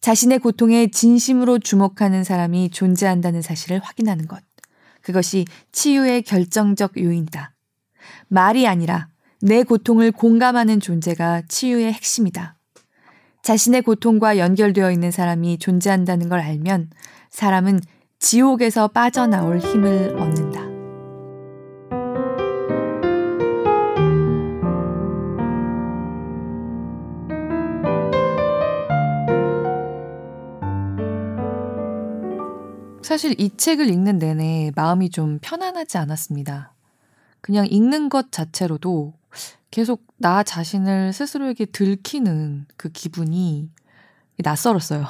[0.00, 4.42] 자신의 고통에 진심으로 주목하는 사람이 존재한다는 사실을 확인하는 것.
[5.02, 7.52] 그것이 치유의 결정적 요인이다.
[8.28, 9.08] 말이 아니라
[9.40, 12.56] 내 고통을 공감하는 존재가 치유의 핵심이다.
[13.42, 16.90] 자신의 고통과 연결되어 있는 사람이 존재한다는 걸 알면
[17.30, 17.80] 사람은
[18.18, 20.65] 지옥에서 빠져나올 힘을 얻는다.
[33.16, 36.74] 사실 이 책을 읽는 내내 마음이 좀 편안하지 않았습니다.
[37.40, 39.14] 그냥 읽는 것 자체로도
[39.70, 43.70] 계속 나 자신을 스스로에게 들키는 그 기분이
[44.36, 45.06] 낯설었어요.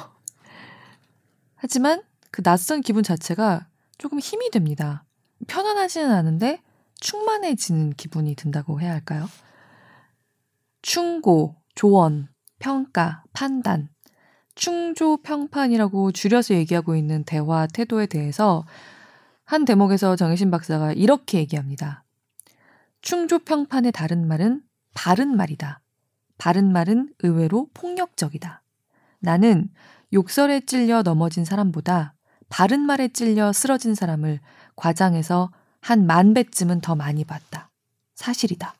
[1.55, 3.67] 하지만 그 낯선 기분 자체가
[3.97, 5.03] 조금 힘이 됩니다.
[5.47, 6.61] 편안하지는 않은데
[7.01, 9.27] 충만해지는 기분이 든다고 해야 할까요?
[10.81, 13.89] 충고, 조언, 평가, 판단,
[14.57, 18.65] 충조 평판이라고 줄여서 얘기하고 있는 대화 태도에 대해서
[19.45, 22.03] 한 대목에서 정혜신 박사가 이렇게 얘기합니다.
[23.01, 25.79] 충조 평판의 다른 말은 바른 말이다.
[26.37, 28.63] 바른 말은 의외로 폭력적이다.
[29.19, 29.69] 나는
[30.11, 32.15] 욕설에 찔려 넘어진 사람보다
[32.49, 34.39] 바른 말에 찔려 쓰러진 사람을
[34.75, 37.69] 과장해서 한 만 배쯤은 더 많이 봤다.
[38.15, 38.73] 사실이다.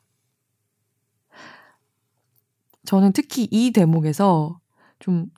[2.84, 4.58] 저는 특히 이 대목에서
[4.98, 5.30] 좀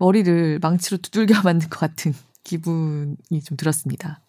[0.00, 4.20] 머리를 망치로 두들겨 맞는 것 같은 기분이 좀 들었습니다.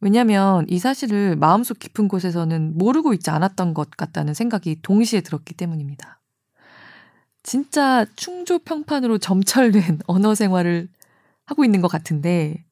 [0.00, 6.20] 왜냐하면 이 사실을 마음속 깊은 곳에서는 모르고 있지 않았던 것 같다는 생각이 동시에 들었기 때문입니다.
[7.42, 10.88] 진짜 충조평판으로 점철된 언어 생활을
[11.44, 12.64] 하고 있는 것 같은데,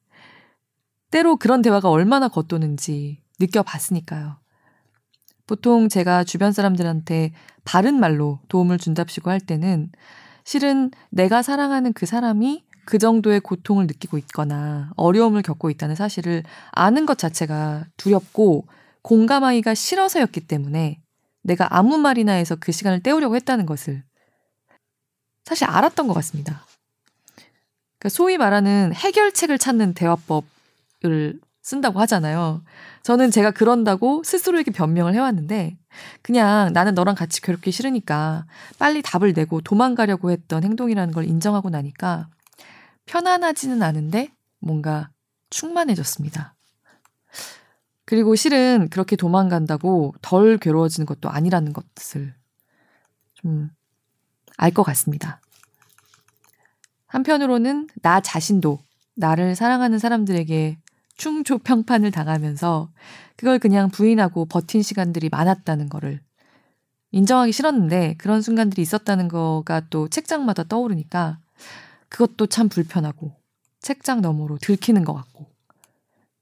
[1.10, 4.38] 때로 그런 대화가 얼마나 겉도는지 느껴봤으니까요.
[5.46, 7.32] 보통 제가 주변 사람들한테
[7.64, 9.90] 바른 말로 도움을 준답시고 할 때는
[10.44, 17.06] 실은 내가 사랑하는 그 사람이 그 정도의 고통을 느끼고 있거나 어려움을 겪고 있다는 사실을 아는
[17.06, 18.66] 것 자체가 두렵고
[19.02, 21.00] 공감하기가 싫어서였기 때문에
[21.42, 24.02] 내가 아무 말이나 해서 그 시간을 때우려고 했다는 것을
[25.44, 26.66] 사실 알았던 것 같습니다.
[27.98, 32.62] 그러니까 소위 말하는 해결책을 찾는 대화법을 쓴다고 하잖아요.
[33.02, 35.76] 저는 제가 그런다고 스스로에게 변명을 해왔는데,
[36.22, 38.46] 그냥 나는 너랑 같이 괴롭기 싫으니까
[38.78, 42.28] 빨리 답을 내고 도망가려고 했던 행동이라는 걸 인정하고 나니까
[43.06, 45.10] 편안하지는 않은데 뭔가
[45.50, 46.54] 충만해졌습니다.
[48.06, 52.34] 그리고 실은 그렇게 도망간다고 덜 괴로워지는 것도 아니라는 것을
[53.34, 53.70] 좀
[54.62, 55.40] 알 것 같습니다.
[57.06, 58.78] 한편으로는 나 자신도
[59.14, 60.78] 나를 사랑하는 사람들에게
[61.22, 62.90] 충조평판을 당하면서
[63.36, 66.20] 그걸 그냥 부인하고 버틴 시간들이 많았다는 거를
[67.12, 71.38] 인정하기 싫었는데 그런 순간들이 있었다는 거가 또 책장마다 떠오르니까
[72.08, 73.36] 그것도 참 불편하고
[73.78, 75.46] 책장 너머로 들키는 것 같고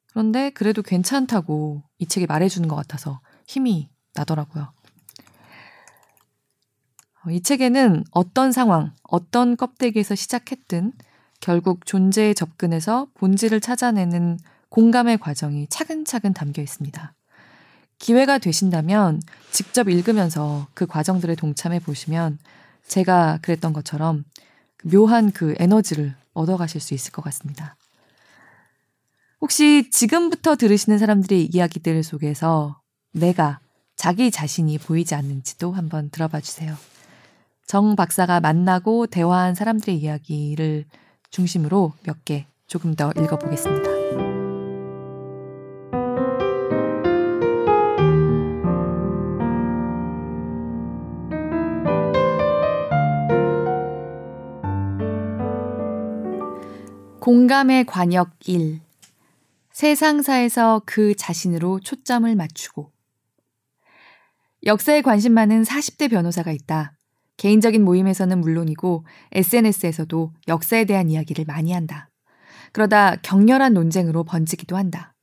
[0.08, 4.72] 그런데 그래도 괜찮다고 이 책이 말해주는 것 같아서 힘이 나더라고요.
[7.28, 10.94] 이 책에는 어떤 상황, 어떤 껍데기에서 시작했든
[11.40, 14.38] 결국 존재에 접근해서 본질을 찾아내는
[14.70, 17.14] 공감의 과정이 차근차근 담겨 있습니다.
[17.98, 22.38] 기회가 되신다면 직접 읽으면서 그 과정들에 동참해 보시면
[22.86, 24.24] 제가 그랬던 것처럼
[24.84, 27.76] 묘한 그 에너지를 얻어가실 수 있을 것 같습니다.
[29.40, 32.80] 혹시 지금부터 들으시는 사람들의 이야기들 속에서
[33.12, 33.60] 내가
[33.96, 36.74] 자기 자신이 보이지 않는지도 한번 들어봐 주세요.
[37.66, 40.86] 정 박사가 만나고 대화한 사람들의 이야기를
[41.30, 43.99] 중심으로 몇 개 조금 더 읽어보겠습니다.
[57.20, 58.80] 공감의 관역 1.
[59.72, 62.90] 세상사에서 그 자신으로 초점을 맞추고.
[64.64, 66.94] 역사에 관심 많은 40대 변호사가 있다.
[67.36, 72.08] 개인적인 모임에서는 물론이고 SNS에서도 역사에 대한 이야기를 많이 한다.
[72.72, 75.14] 그러다 격렬한 논쟁으로 번지기도 한다.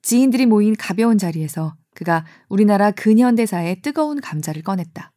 [0.00, 5.12] 지인들이 모인 가벼운 자리에서 그가 우리나라 근현대사의 뜨거운 감자를 꺼냈다.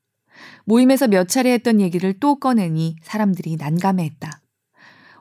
[0.65, 4.41] 모임에서 몇 차례 했던 얘기를 또 꺼내니 사람들이 난감해했다.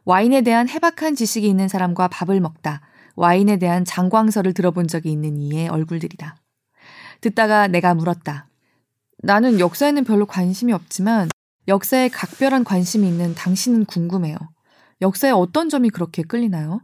[0.08, 2.80] 와인에 대한 해박한 지식이 있는 사람과 밥을 먹다
[3.14, 6.34] 와인에 대한 장광설을 들어본 적이 있는 이의 얼굴들이다.
[7.20, 8.48] 듣다가 내가 물었다.
[9.18, 11.28] 나는 역사에는 별로 관심이 없지만
[11.66, 14.38] 역사에 각별한 관심이 있는 당신은 궁금해요.
[15.02, 16.80] 역사에 어떤 점이 그렇게 끌리나요?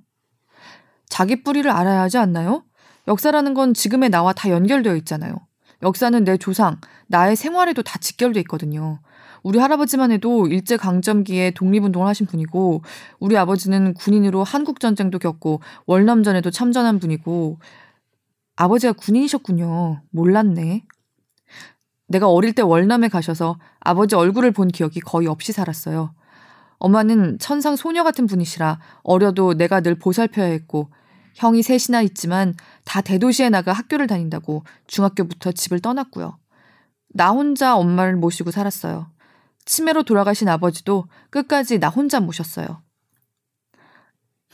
[1.09, 2.67] 자기 뿌리를 알아야 하지 않나요?
[3.09, 5.35] 역사라는 건 지금의 나와 다 연결되어 있잖아요.
[5.83, 9.01] 역사는 내 조상, 나의 생활에도 다 직결돼 있거든요.
[9.45, 12.83] 우리 할아버지만 해도 일제 강점기에 독립운동을 하신 분이고,
[13.21, 17.59] 우리 아버지는 군인으로 한국 전쟁도 겪고, 월남전에도 참전한 분이고,
[18.57, 20.01] 아버지가 군인이셨군요.
[20.11, 20.87] 몰랐네.
[22.09, 26.15] 내가 어릴 때 월남에 가셔서 아버지 얼굴을 본 기억이 거의 없이 살았어요.
[26.79, 30.91] 엄마는 천상 소녀 같은 분이시라 어려도 내가 늘 보살펴야 했고,
[31.35, 36.39] 형이 셋이나 있지만 다 대도시에 나가 학교를 다닌다고 중학교부터 집을 떠났고요.
[37.09, 39.14] 나 혼자 엄마를 모시고 살았어요.
[39.65, 42.83] 치매로 돌아가신 아버지도 끝까지 나 혼자 모셨어요.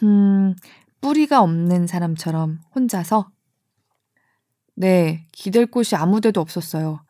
[0.03, 0.55] 음,
[1.01, 3.31] 뿌리가 없는 사람처럼 혼자서?
[4.77, 7.05] 네, 기댈 곳이 아무 데도 없었어요.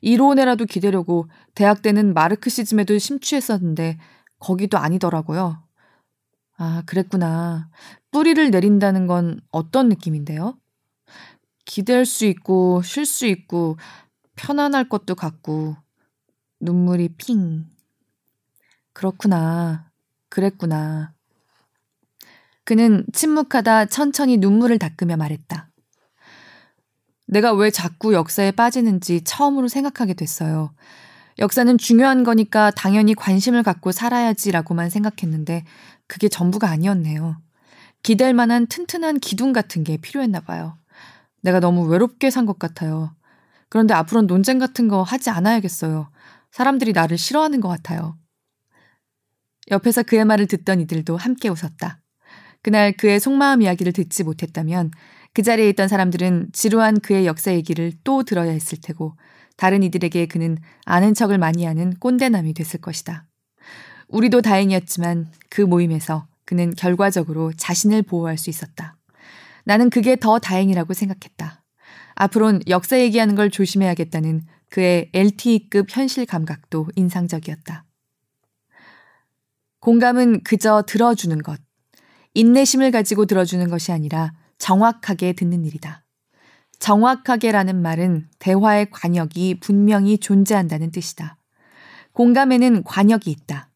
[0.00, 3.98] 이론에라도 기대려고 대학 때는 마르크시즘에도 심취했었는데
[4.38, 5.62] 거기도 아니더라고요.
[6.58, 7.68] 아, 그랬구나.
[8.10, 10.56] 뿌리를 내린다는 건 어떤 느낌인데요?
[11.64, 13.76] 기댈 수 있고, 쉴 수 있고,
[14.36, 15.76] 편안할 것도 같고,
[16.60, 17.66] 눈물이 핑.
[18.92, 19.90] 그렇구나.
[20.28, 21.12] 그랬구나.
[22.64, 25.68] 그는 침묵하다 천천히 눈물을 닦으며 말했다.
[27.28, 30.72] 내가 왜 자꾸 역사에 빠지는지 처음으로 생각하게 됐어요.
[31.38, 35.64] 역사는 중요한 거니까 당연히 관심을 갖고 살아야지라고만 생각했는데
[36.06, 37.36] 그게 전부가 아니었네요.
[38.02, 40.78] 기댈 만한 튼튼한 기둥 같은 게 필요했나 봐요.
[41.42, 43.14] 내가 너무 외롭게 산 것 같아요.
[43.68, 46.08] 그런데 앞으로는 논쟁 같은 거 하지 않아야겠어요.
[46.56, 48.16] 사람들이 나를 싫어하는 것 같아요.
[49.70, 52.00] 옆에서 그의 말을 듣던 이들도 함께 웃었다.
[52.62, 54.90] 그날 그의 속마음 이야기를 듣지 못했다면
[55.34, 59.18] 그 자리에 있던 사람들은 지루한 그의 역사 얘기를 또 들어야 했을 테고
[59.58, 63.26] 다른 이들에게 그는 아는 척을 많이 하는 꼰대남이 됐을 것이다.
[64.08, 68.96] 우리도 다행이었지만 그 모임에서 그는 결과적으로 자신을 보호할 수 있었다.
[69.64, 71.62] 나는 그게 더 다행이라고 생각했다.
[72.14, 74.40] 앞으론 역사 얘기하는 걸 조심해야겠다는
[74.76, 77.86] 그의 LTE급 현실 감각도 인상적이었다.
[79.80, 81.58] 공감은 그저 들어주는 것,
[82.34, 86.04] 인내심을 가지고 들어주는 것이 아니라 정확하게 듣는 일이다.
[86.78, 91.38] 정확하게라는 말은 대화의 관역이 분명히 존재한다는 뜻이다.
[92.12, 93.70] 공감에는 관역이 있다.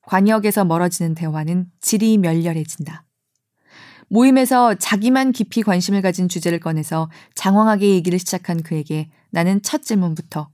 [0.00, 3.04] 관역에서 멀어지는 대화는 질이 멸렬해진다.
[4.08, 10.48] 모임에서 자기만 깊이 관심을 가진 주제를 꺼내서 장황하게 얘기를 시작한 그에게 나는 첫 질문부터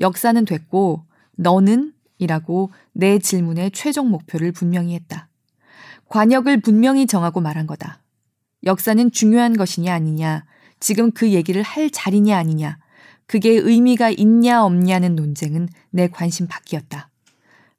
[0.00, 1.04] 역사는 됐고
[1.36, 1.92] 너는?
[2.18, 5.28] 이라고 내 질문의 최종 목표를 분명히 했다.
[6.08, 8.00] 관역을 분명히 정하고 말한 거다.
[8.64, 10.44] 역사는 중요한 것이냐 아니냐,
[10.78, 12.78] 지금 그 얘기를 할 자리냐 아니냐,
[13.26, 17.08] 그게 의미가 있냐 없냐는 논쟁은 내 관심 밖이었다.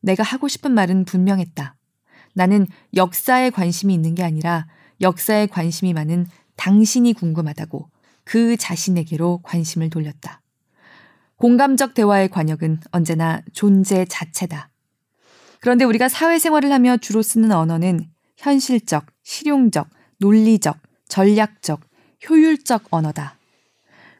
[0.02, 1.76] 내가 하고 싶은 말은 분명했다.
[2.34, 4.68] 나는 역사에 관심이 있는 게 아니라
[5.00, 6.26] 역사에 관심이 많은
[6.56, 7.90] 당신이 궁금하다고
[8.24, 10.42] 그 자신에게로 관심을 돌렸다.
[11.36, 14.70] 공감적 대화의 관역은 언제나 존재 자체다.
[15.60, 18.08] 그런데 우리가 사회생활을 하며 주로 쓰는 언어는
[18.38, 21.82] 현실적, 실용적, 논리적, 전략적,
[22.30, 23.38] 효율적 언어다.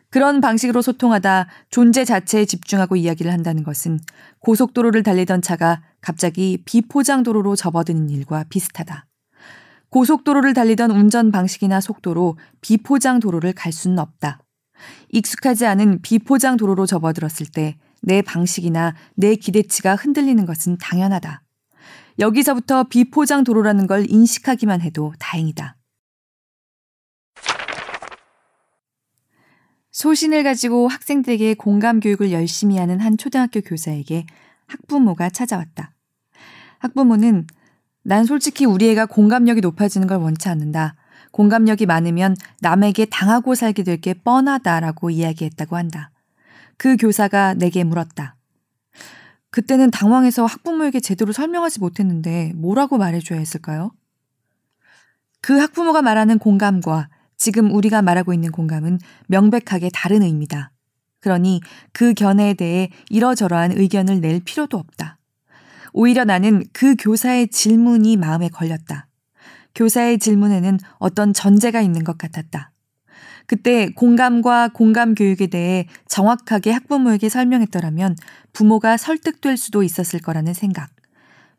[0.10, 4.00] 그런 방식으로 소통하다 존재 자체에 집중하고 이야기를 한다는 것은
[4.40, 9.08] 고속도로를 달리던 차가 갑자기 비포장 도로로 접어드는 일과 비슷하다.
[9.94, 14.40] 고속도로를 달리던 운전 방식이나 속도로 비포장 도로를 갈 수는 없다.
[15.10, 21.42] 익숙하지 않은 비포장 도로로 접어들었을 때 내 방식이나 내 기대치가 흔들리는 것은 당연하다.
[22.20, 25.78] 여기서부터 비포장 도로라는 걸 인식하기만 해도 다행이다.
[29.92, 34.26] 소신을 가지고 학생들에게 공감 교육을 열심히 하는 한 초등학교 교사에게
[34.68, 35.94] 학부모가 찾아왔다.
[36.80, 37.48] 학부모는
[38.04, 40.96] 난 솔직히 우리 애가 공감력이 높아지는 걸 원치 않는다.
[41.32, 46.12] 공감력이 많으면 남에게 당하고 살게 될 게 뻔하다라고 이야기했다고 한다.
[46.78, 48.36] 그 교사가 내게 물었다.
[49.50, 53.92] 그때는 당황해서 학부모에게 제대로 설명하지 못했는데 뭐라고 말해줘야 했을까요?
[55.42, 60.72] 그 학부모가 말하는 공감과 지금 우리가 말하고 있는 공감은 명백하게 다른 의미다.
[61.20, 61.62] 그러니
[61.94, 65.18] 그 견해에 대해 이러저러한 의견을 낼 필요도 없다.
[65.94, 69.08] 오히려 나는 그 교사의 질문이 마음에 걸렸다.
[69.76, 72.72] 교사의 질문에는 어떤 전제가 있는 것 같았다.
[73.46, 78.16] 그때 공감과 공감 교육에 대해 정확하게 학부모에게 설명했더라면
[78.54, 80.90] 부모가 설득될 수도 있었을 거라는 생각.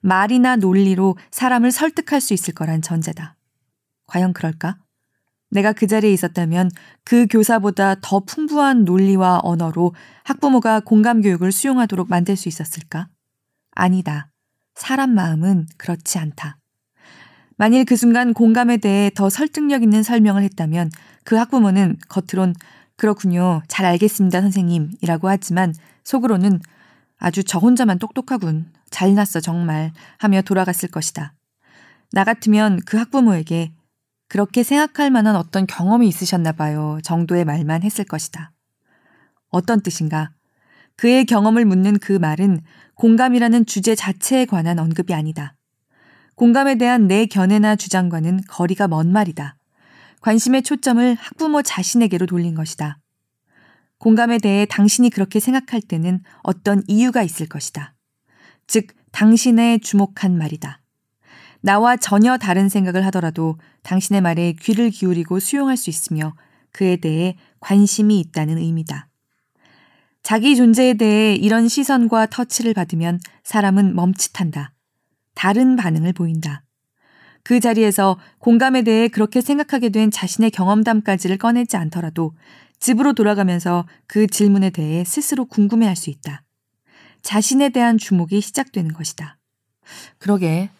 [0.00, 3.36] 말이나 논리로 사람을 설득할 수 있을 거란 전제다.
[4.06, 4.78] 과연 그럴까?
[5.50, 6.70] 내가 그 자리에 있었다면
[7.04, 13.08] 그 교사보다 더 풍부한 논리와 언어로 학부모가 공감 교육을 수용하도록 만들 수 있었을까?
[13.74, 14.30] 아니다.
[14.74, 16.58] 사람 마음은 그렇지 않다.
[17.56, 20.90] 만일 그 순간 공감에 대해 더 설득력 있는 설명을 했다면
[21.24, 22.54] 그 학부모는 겉으론
[22.96, 23.62] 그렇군요.
[23.68, 24.92] 잘 알겠습니다, 선생님.
[25.02, 26.60] 이라고 하지만 속으로는
[27.18, 28.72] 아주 저 혼자만 똑똑하군.
[28.90, 29.92] 잘났어, 정말.
[30.18, 31.34] 하며 돌아갔을 것이다.
[32.12, 33.72] 나 같으면 그 학부모에게
[34.28, 36.98] 그렇게 생각할 만한 어떤 경험이 있으셨나 봐요.
[37.02, 38.52] 정도의 말만 했을 것이다.
[39.48, 40.30] 어떤 뜻인가?
[40.96, 42.60] 그의 경험을 묻는 그 말은
[42.94, 45.56] 공감이라는 주제 자체에 관한 언급이 아니다.
[46.36, 49.56] 공감에 대한 내 견해나 주장과는 거리가 먼 말이다.
[50.20, 52.98] 관심의 초점을 학부모 자신에게로 돌린 것이다.
[53.98, 57.94] 공감에 대해 당신이 그렇게 생각할 때는 어떤 이유가 있을 것이다.
[58.66, 60.80] 즉, 당신의 주목한 말이다.
[61.60, 66.34] 나와 전혀 다른 생각을 하더라도 당신의 말에 귀를 기울이고 수용할 수 있으며
[66.72, 69.08] 그에 대해 관심이 있다는 의미다.
[70.24, 74.72] 자기 존재에 대해 이런 시선과 터치를 받으면 사람은 멈칫한다.
[75.34, 76.64] 다른 반응을 보인다.
[77.42, 82.32] 그 자리에서 공감에 대해 그렇게 생각하게 된 자신의 경험담까지를 꺼내지 않더라도
[82.80, 86.42] 집으로 돌아가면서 그 질문에 대해 스스로 궁금해 할 수 있다.
[87.20, 89.38] 자신에 대한 주목이 시작되는 것이다.
[90.16, 90.70] 그러게,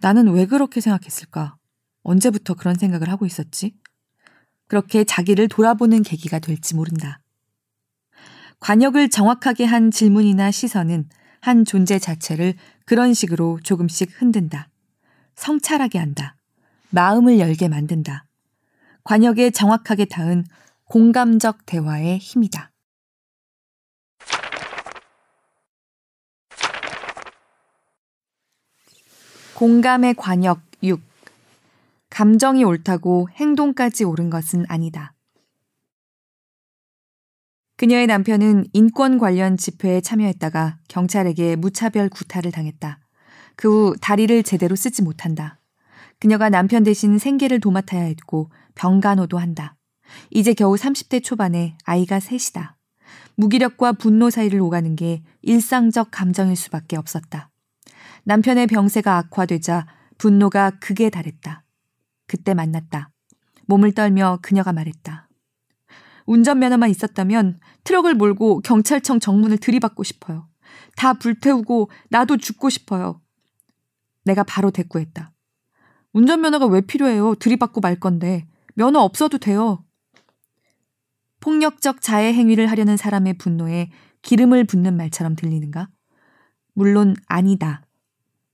[0.00, 1.56] 나는 왜 그렇게 생각했을까?
[2.02, 3.72] 언제부터 그런 생각을 하고 있었지?
[4.68, 7.22] 그렇게 자기를 돌아보는 계기가 될지 모른다.
[8.60, 11.08] 관역을 정확하게 한 질문이나 시선은
[11.40, 12.54] 한 존재 자체를
[12.84, 14.68] 그런 식으로 조금씩 흔든다.
[15.34, 16.36] 성찰하게 한다.
[16.90, 18.26] 마음을 열게 만든다.
[19.02, 20.44] 관역에 정확하게 닿은
[20.84, 22.70] 공감적 대화의 힘이다.
[29.54, 31.00] 공감의 관역 6.
[32.10, 35.14] 감정이 옳다고 행동까지 옳은 것은 아니다.
[37.80, 42.98] 그녀의 남편은 인권 관련 집회에 참여했다가 경찰에게 무차별 구타를 당했다.
[43.56, 45.58] 그 후 다리를 제대로 쓰지 못한다.
[46.18, 49.76] 그녀가 남편 대신 생계를 도맡아야 했고 병간호도 한다.
[50.30, 52.76] 이제 겨우 30대 초반에 아이가 셋이다.
[53.36, 57.48] 무기력과 분노 사이를 오가는 게 일상적 감정일 수밖에 없었다.
[58.24, 59.86] 남편의 병세가 악화되자
[60.18, 61.64] 분노가 극에 달했다.
[62.26, 63.08] 그때 만났다.
[63.64, 65.29] 몸을 떨며 그녀가 말했다.
[66.30, 70.48] 운전면허만 있었다면 트럭을 몰고 경찰청 정문을 들이받고 싶어요.
[70.96, 73.20] 다 불태우고 나도 죽고 싶어요.
[74.24, 75.32] 내가 바로 대꾸했다.
[76.12, 77.34] 운전면허가 왜 필요해요?
[77.34, 78.46] 들이받고 말 건데.
[78.76, 79.84] 면허 없어도 돼요.
[81.40, 83.90] 폭력적 자해 행위를 하려는 사람의 분노에
[84.22, 85.88] 기름을 붓는 말처럼 들리는가?
[86.74, 87.84] 물론 아니다.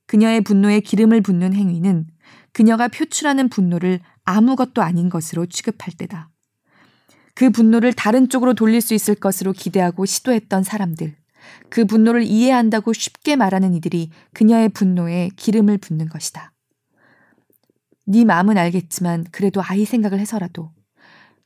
[0.07, 2.07] 그녀의 분노에 기름을 붓는 행위는
[2.53, 6.31] 그녀가 표출하는 분노를 아무것도 아닌 것으로 취급할 때다.
[7.37, 11.14] 그 분노를 다른 쪽으로 돌릴 수 있을 것으로 기대하고 시도했던 사람들,
[11.68, 16.55] 그 분노를 이해한다고 쉽게 말하는 이들이 그녀의 분노에 기름을 붓는 것이다.
[18.07, 20.72] 네 마음은 알겠지만 그래도 아이 생각을 해서라도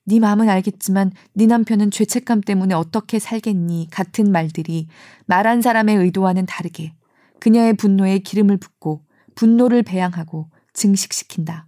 [0.05, 4.87] 네 마음은 알겠지만 네 남편은 죄책감 때문에 어떻게 살겠니 같은 말들이
[5.27, 6.95] 말한 사람의 의도와는 다르게
[7.41, 9.03] 그녀의 분노에 기름을 붓고
[9.35, 11.67] 분노를 배양하고 증식시킨다.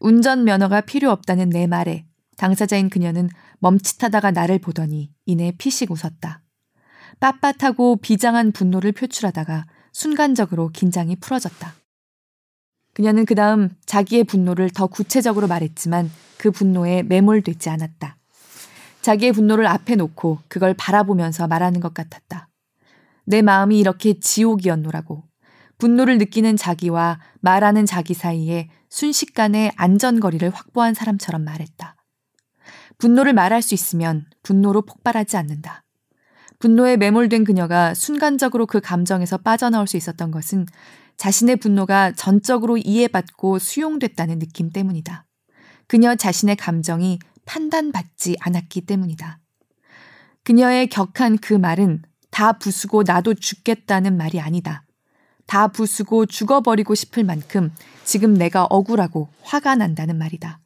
[0.00, 2.06] 운전 면허가 필요 없다는 내 말에
[2.36, 3.28] 당사자인 그녀는
[3.58, 6.42] 멈칫하다가 나를 보더니 이내 피식 웃었다.
[7.20, 11.74] 빳빳하고 비장한 분노를 표출하다가 순간적으로 긴장이 풀어졌다.
[12.92, 18.16] 그녀는 그 다음 자기의 분노를 더 구체적으로 말했지만 그 분노에 매몰되지 않았다.
[19.02, 22.48] 자기의 분노를 앞에 놓고 그걸 바라보면서 말하는 것 같았다.
[23.24, 25.24] 내 마음이 이렇게 지옥이었노라고.
[25.78, 31.95] 분노를 느끼는 자기와 말하는 자기 사이에 순식간에 안전거리를 확보한 사람처럼 말했다.
[32.98, 35.84] 분노를 말할 수 있으면 분노로 폭발하지 않는다.
[36.58, 40.66] 분노에 매몰된 그녀가 순간적으로 그 감정에서 빠져나올 수 있었던 것은
[41.16, 45.26] 자신의 분노가 전적으로 이해받고 수용됐다는 느낌 때문이다.
[45.86, 49.38] 그녀 자신의 감정이 판단받지 않았기 때문이다.
[50.44, 54.84] 그녀의 격한 그 말은 다 부수고 나도 죽겠다는 말이 아니다.
[55.46, 57.72] 다 부수고 죽어버리고 싶을 만큼
[58.04, 60.60] 지금 내가 억울하고 화가 난다는 말이다.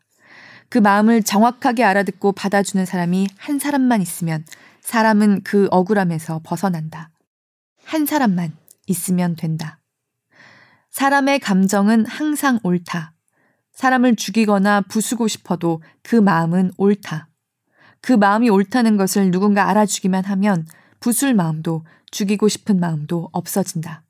[0.70, 4.44] 그 마음을 정확하게 알아듣고 받아주는 사람이 한 사람만 있으면
[4.80, 7.10] 사람은 그 억울함에서 벗어난다.
[7.84, 8.56] 한 사람만
[8.86, 9.80] 있으면 된다.
[10.90, 13.14] 사람의 감정은 항상 옳다.
[13.72, 17.28] 사람을 죽이거나 부수고 싶어도 그 마음은 옳다.
[18.00, 20.66] 그 마음이 옳다는 것을 누군가 알아주기만 하면
[21.00, 24.04] 부술 마음도 죽이고 싶은 마음도 없어진다.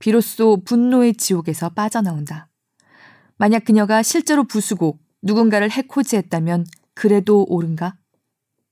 [0.00, 2.48] 비로소 분노의 지옥에서 빠져나온다.
[3.36, 7.94] 만약 그녀가 실제로 부수고 누군가를 해코지했다면 그래도 옳은가?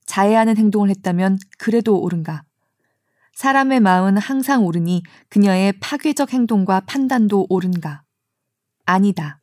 [0.05, 2.43] 자해하는 행동을 했다면 그래도 옳은가?
[3.33, 8.03] 사람의 마음은 항상 옳으니 그녀의 파괴적 행동과 판단도 옳은가?
[8.85, 9.39] 아니다.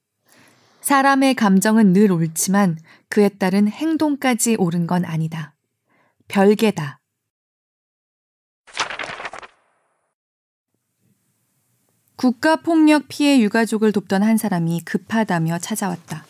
[0.81, 2.79] 사람의 감정은 늘 옳지만
[3.09, 5.55] 그에 따른 행동까지 옳은 건 아니다.
[6.29, 7.01] 별개다.
[12.17, 16.25] 국가폭력 피해 유가족을 돕던 한 사람이 급하다며 찾아왔다.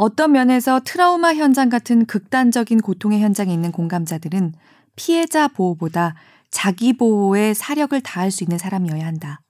[0.00, 4.54] 어떤 면에서 트라우마 현장 같은 극단적인 고통의 현장에 있는 공감자들은
[4.94, 6.14] 피해자 보호보다
[6.52, 9.40] 자기 보호에 사력을 다할 수 있는 사람이어야 한다.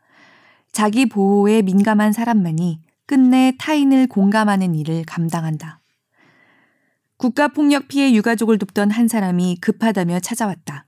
[0.72, 5.80] 자기 보호에 민감한 사람만이 끝내 타인을 공감하는 일을 감당한다.
[7.18, 10.86] 국가폭력 피해 유가족을 돕던 한 사람이 급하다며 찾아왔다.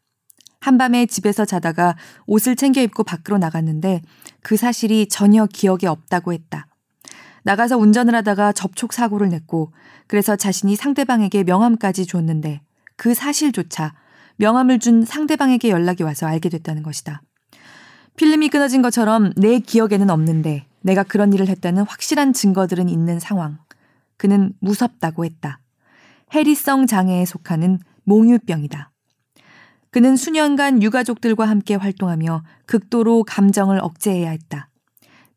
[0.60, 4.00] 한밤에 집에서 자다가 옷을 챙겨 입고 밖으로 나갔는데
[4.40, 6.69] 그 사실이 전혀 기억에 없다고 했다.
[7.42, 9.72] 나가서 운전을 하다가 접촉 사고를 냈고
[10.06, 12.60] 그래서 자신이 상대방에게 명함까지 줬는데
[12.96, 13.94] 그 사실조차
[14.36, 17.22] 명함을 준 상대방에게 연락이 와서 알게 됐다는 것이다.
[18.16, 23.58] 필름이 끊어진 것처럼 내 기억에는 없는데 내가 그런 일을 했다는 확실한 증거들은 있는 상황.
[24.16, 25.60] 그는 무섭다고 했다.
[26.34, 28.90] 해리성 장애에 속하는 몽유병이다.
[29.90, 34.68] 그는 수년간 유가족들과 함께 활동하며 극도로 감정을 억제해야 했다.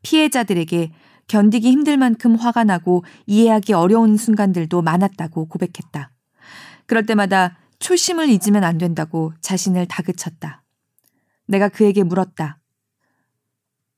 [0.04, 0.92] 피해자들에게
[1.34, 6.12] 견디기 힘들 만큼 화가 나고 이해하기 어려운 순간들도 많았다고 고백했다.
[6.86, 10.64] 그럴 때마다 초심을 잊으면 안 된다고 자신을 다그쳤다.
[11.48, 12.60] 내가 그에게 물었다.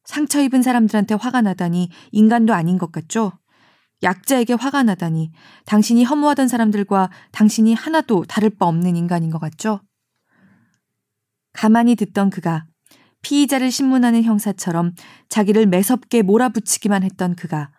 [0.06, 3.34] 상처 입은 사람들한테 화가 나다니 인간도 아닌 것 같죠?
[4.02, 5.34] 약자에게 화가 나다니
[5.66, 9.82] 당신이 허무하던 사람들과 당신이 하나도 다를 바 없는 인간인 것 같죠?
[11.52, 12.66] 가만히 듣던 그가
[13.26, 14.94] 피의자를 신문하는 형사처럼
[15.30, 17.72] 자기를 매섭게 몰아붙이기만 했던 그가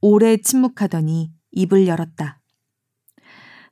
[0.00, 2.40] 오래 침묵하더니 입을 열었다.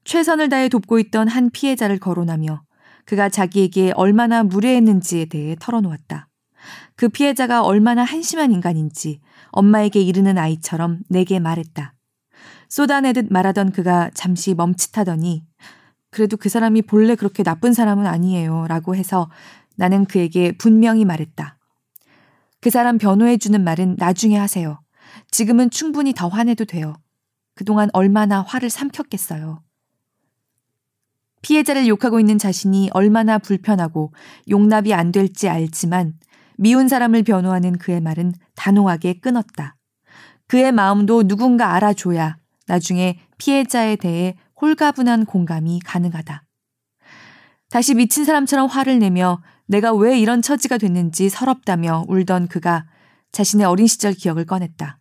[0.05, 2.63] 최선을 다해 돕고 있던 한 피해자를 거론하며
[3.07, 6.29] 그가 자기에게 얼마나 무례했는지에 대해 털어놓았다.
[6.97, 9.21] 그 피해자가 얼마나 한심한 인간인지
[9.53, 11.95] 엄마에게 이르는 아이처럼 내게 말했다.
[12.69, 15.47] 쏟아내듯 말하던 그가 잠시 멈칫하더니
[16.11, 18.67] 그래도 그 사람이 본래 그렇게 나쁜 사람은 아니에요.
[18.69, 19.31] 라고 해서
[19.83, 21.59] 나는 그에게 분명히 말했다.
[22.61, 24.81] 그 사람 변호해주는 말은 나중에 하세요.
[25.33, 26.95] 지금은 충분히 더 화내도 돼요.
[27.57, 29.61] 그동안 얼마나 화를 삼켰겠어요.
[31.43, 34.13] 피해자를 욕하고 있는 자신이 얼마나 불편하고
[34.49, 36.15] 용납이 안 될지 알지만
[36.57, 39.75] 미운 사람을 변호하는 그의 말은 단호하게 끊었다.
[40.47, 42.37] 그의 마음도 누군가 알아줘야
[42.69, 46.45] 나중에 피해자에 대해 홀가분한 공감이 가능하다.
[47.69, 52.87] 다시 미친 사람처럼 화를 내며 내가 왜 이런 처지가 됐는지 서럽다며 울던 그가
[53.33, 54.99] 자신의 어린 시절 기억을 꺼냈다.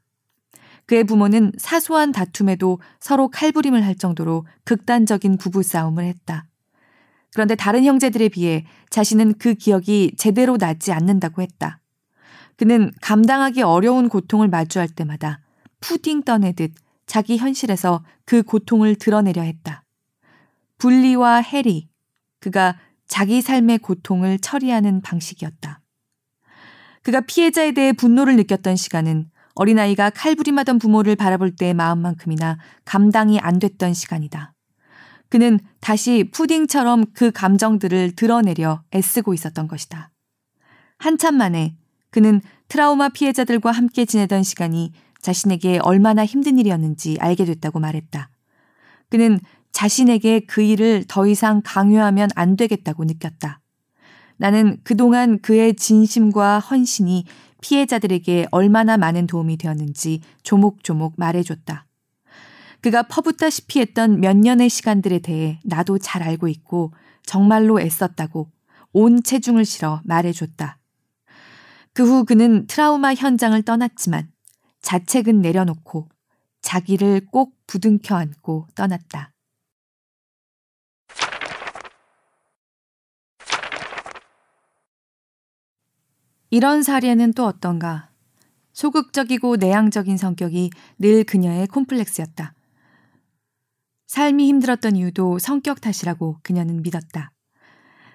[0.86, 6.46] 그의 부모는 사소한 다툼에도 서로 칼부림을 할 정도로 극단적인 부부싸움을 했다.
[7.34, 11.80] 그런데 다른 형제들에 비해 자신은 그 기억이 제대로 나지 않는다고 했다.
[12.58, 15.40] 그는 감당하기 어려운 고통을 마주할 때마다
[15.80, 16.74] 푸딩 떠내듯
[17.06, 19.84] 자기 현실에서 그 고통을 드러내려 했다.
[20.78, 21.88] 분리와 해리,
[22.40, 22.78] 그가
[23.12, 25.82] 자기 삶의 고통을 처리하는 방식이었다.
[27.04, 33.94] 그가 피해자에 대해 분노를 느꼈던 시간은 어린아이가 칼부림하던 부모를 바라볼 때의 마음만큼이나 감당이 안 됐던
[33.94, 34.54] 시간이다.
[35.28, 40.10] 그는 다시 푸딩처럼 그 감정들을 드러내려 애쓰고 있었던 것이다.
[40.98, 41.76] 한참 만에
[42.12, 42.40] 그는
[42.70, 48.30] 트라우마 피해자들과 함께 지내던 시간이 자신에게 얼마나 힘든 일이었는지 알게 됐다고 말했다.
[49.10, 49.42] 그는
[49.72, 53.62] 자신에게 그 일을 더 이상 강요하면 안 되겠다고 느꼈다.
[54.38, 57.26] 나는 그동안 그의 진심과 헌신이
[57.62, 61.86] 피해자들에게 얼마나 많은 도움이 되었는지 조목조목 말해줬다.
[62.82, 66.92] 그가 퍼붓다시피 했던 몇 년의 시간들에 대해 나도 잘 알고 있고
[67.24, 68.50] 정말로 애썼다고
[68.94, 70.80] 온 체중을 실어 말해줬다.
[71.94, 74.32] 그 후 그는 트라우마 현장을 떠났지만
[74.82, 76.08] 자책은 내려놓고
[76.62, 79.31] 자기를 꼭 부둥켜 안고 떠났다.
[86.54, 88.10] 이런 사례는 또 어떤가?
[88.74, 92.54] 소극적이고 내향적인 성격이 늘 그녀의 콤플렉스였다.
[94.08, 97.32] 삶이 힘들었던 이유도 성격 탓이라고 그녀는 믿었다.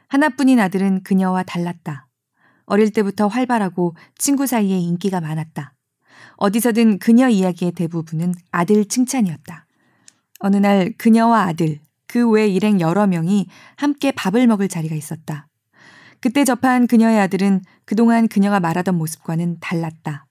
[0.09, 2.09] 하나뿐인 아들은 그녀와 달랐다.
[2.67, 5.73] 어릴 때부터 활발하고 친구 사이에 인기가 많았다.
[6.37, 9.65] 어디서든 그녀 이야기의 대부분은 아들 칭찬이었다.
[10.41, 15.49] 어느 날 그녀와 아들, 그 외 일행 여러 명이 함께 밥을 먹을 자리가 있었다.
[16.27, 20.27] 그때 접한 그녀의 아들은 그동안 그녀가 말하던 모습과는 달랐다.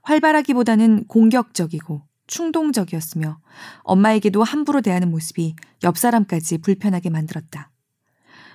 [0.00, 3.38] 활발하기보다는 공격적이고 충동적이었으며
[3.82, 7.70] 엄마에게도 함부로 대하는 모습이 옆 사람까지 불편하게 만들었다.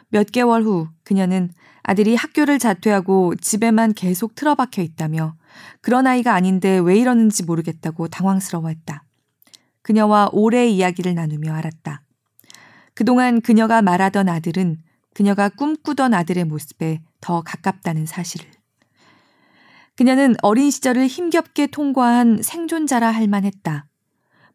[0.09, 1.51] 몇 개월 후 그녀는
[1.83, 5.35] 아들이 학교를 자퇴하고 집에만 계속 틀어박혀 있다며
[5.81, 9.03] 그런 아이가 아닌데 왜 이러는지 모르겠다고 당황스러워했다.
[9.83, 12.01] 그녀와 오래 이야기를 나누며 알았다.
[12.95, 14.77] 그동안 그녀가 말하던 아들은
[15.13, 18.49] 그녀가 꿈꾸던 아들의 모습에 더 가깝다는 사실을.
[19.95, 23.87] 그녀는 어린 시절을 힘겹게 통과한 생존자라 할 만했다.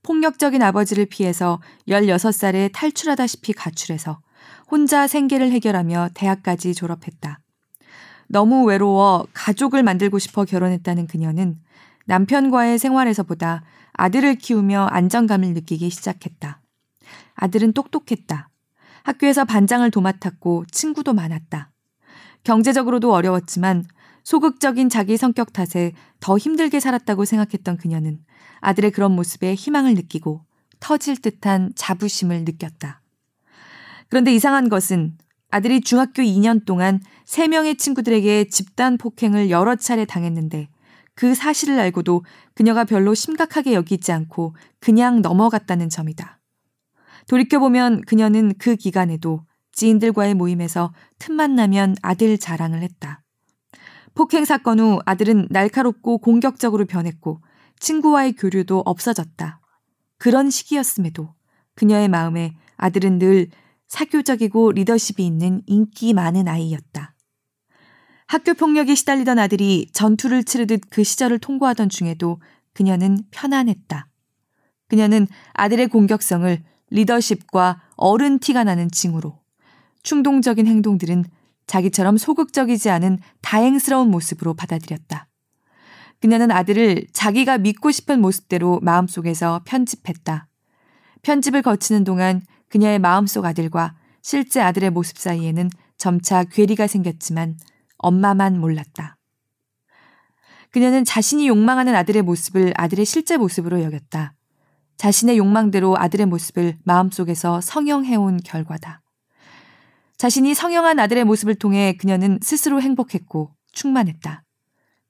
[0.03, 4.21] 폭력적인 아버지를 피해서 16살에 탈출하다시피 가출해서
[4.71, 7.41] 혼자 생계를 해결하며 대학까지 졸업했다.
[8.29, 11.61] 너무 외로워 가족을 만들고 싶어 결혼했다는 그녀는
[12.07, 16.61] 남편과의 생활에서보다 아들을 키우며 안정감을 느끼기 시작했다.
[17.35, 18.49] 아들은 똑똑했다.
[19.07, 21.71] 학교에서 반장을 도맡았고 친구도 많았다.
[22.43, 23.85] 경제적으로도 어려웠지만
[24.25, 28.19] 소극적인 자기 성격 탓에 더 힘들게 살았다고 생각했던 그녀는
[28.61, 30.45] 아들의 그런 모습에 희망을 느끼고
[30.81, 33.01] 터질 듯한 자부심을 느꼈다.
[34.09, 35.17] 그런데 이상한 것은
[35.51, 40.69] 아들이 중학교 2년 동안 3명의 친구들에게 집단 폭행을 여러 차례 당했는데
[41.15, 46.36] 그 사실을 알고도 그녀가 별로 심각하게 여기지 않고 그냥 넘어갔다는 점이다.
[47.29, 53.23] 돌이켜보면 그녀는 그 기간에도 지인들과의 모임에서 틈만 나면 아들 자랑을 했다.
[54.15, 57.43] 폭행 사건 후 아들은 날카롭고 공격적으로 변했고
[57.79, 59.61] 친구와의 교류도 없어졌다.
[60.19, 61.35] 그런 시기였음에도
[61.75, 63.49] 그녀의 마음에 아들은 늘
[63.89, 67.15] 사교적이고 리더십이 있는 인기 많은 아이였다.
[68.27, 72.41] 학교 폭력에 시달리던 아들이 전투를 치르듯 그 시절을 통과하던 중에도
[72.73, 74.09] 그녀는 편안했다.
[74.89, 79.39] 그녀는 아들의 공격성을 리더십과 어른 티가 나는 징후로
[80.03, 81.25] 충동적인 행동들은
[81.67, 85.29] 자기처럼 소극적이지 않은 다행스러운 모습으로 받아들였다.
[86.21, 90.49] 그녀는 아들을 자기가 믿고 싶은 모습대로 마음속에서 편집했다.
[91.23, 97.57] 편집을 거치는 동안 그녀의 마음속 아들과 실제 아들의 모습 사이에는 점차 괴리가 생겼지만
[97.99, 99.17] 엄마만 몰랐다.
[100.71, 104.35] 그녀는 자신이 욕망하는 아들의 모습을 아들의 실제 모습으로 여겼다.
[104.97, 109.03] 자신의 욕망대로 아들의 모습을 마음속에서 성형해온 결과다.
[110.17, 114.43] 자신이 성형한 아들의 모습을 통해 그녀는 스스로 행복했고 충만했다.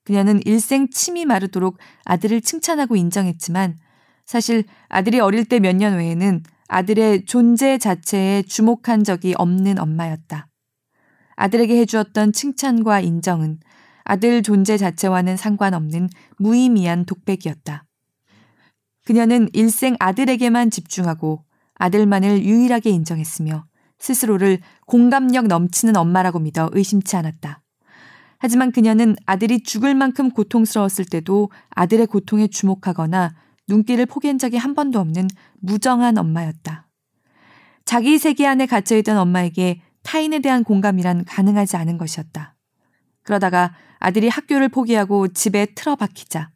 [0.04, 3.76] 그녀는 일생 침이 마르도록 아들을 칭찬하고 인정했지만
[4.24, 10.48] 사실 아들이 어릴 때 몇 년 외에는 아들의 존재 자체에 주목한 적이 없는 엄마였다.
[11.36, 13.60] 아들에게 해주었던 칭찬과 인정은
[14.02, 16.08] 아들 존재 자체와는 상관없는
[16.38, 17.85] 무의미한 독백이었다.
[19.06, 21.44] 그녀는 일생 아들에게만 집중하고
[21.76, 23.64] 아들만을 유일하게 인정했으며
[23.98, 27.62] 스스로를 공감력 넘치는 엄마라고 믿어 의심치 않았다.
[28.38, 33.34] 하지만 그녀는 아들이 죽을 만큼 고통스러웠을 때도 아들의 고통에 주목하거나
[33.68, 35.28] 눈길을 포기한 적이 한 번도 없는
[35.60, 36.88] 무정한 엄마였다.
[37.84, 42.56] 자기 세계 안에 갇혀있던 엄마에게 타인에 대한 공감이란 가능하지 않은 것이었다.
[43.22, 46.50] 그러다가 아들이 학교를 포기하고 집에 틀어박히자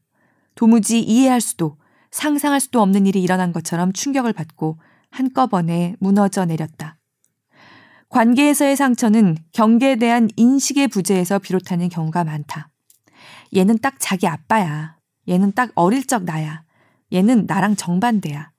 [0.57, 1.80] 도무지 이해할 수도
[2.11, 4.79] 상상할 수도 없는 일이 일어난 것처럼 충격을 받고
[5.11, 6.97] 한꺼번에 무너져 내렸다.
[8.09, 12.71] 관계에서의 상처는 경계에 대한 인식의 부재에서 비롯하는 경우가 많다.
[13.55, 14.97] 얘는 딱 자기 아빠야.
[15.29, 16.65] 얘는 딱 어릴 적 나야.
[17.13, 18.51] 얘는 나랑 정반대야.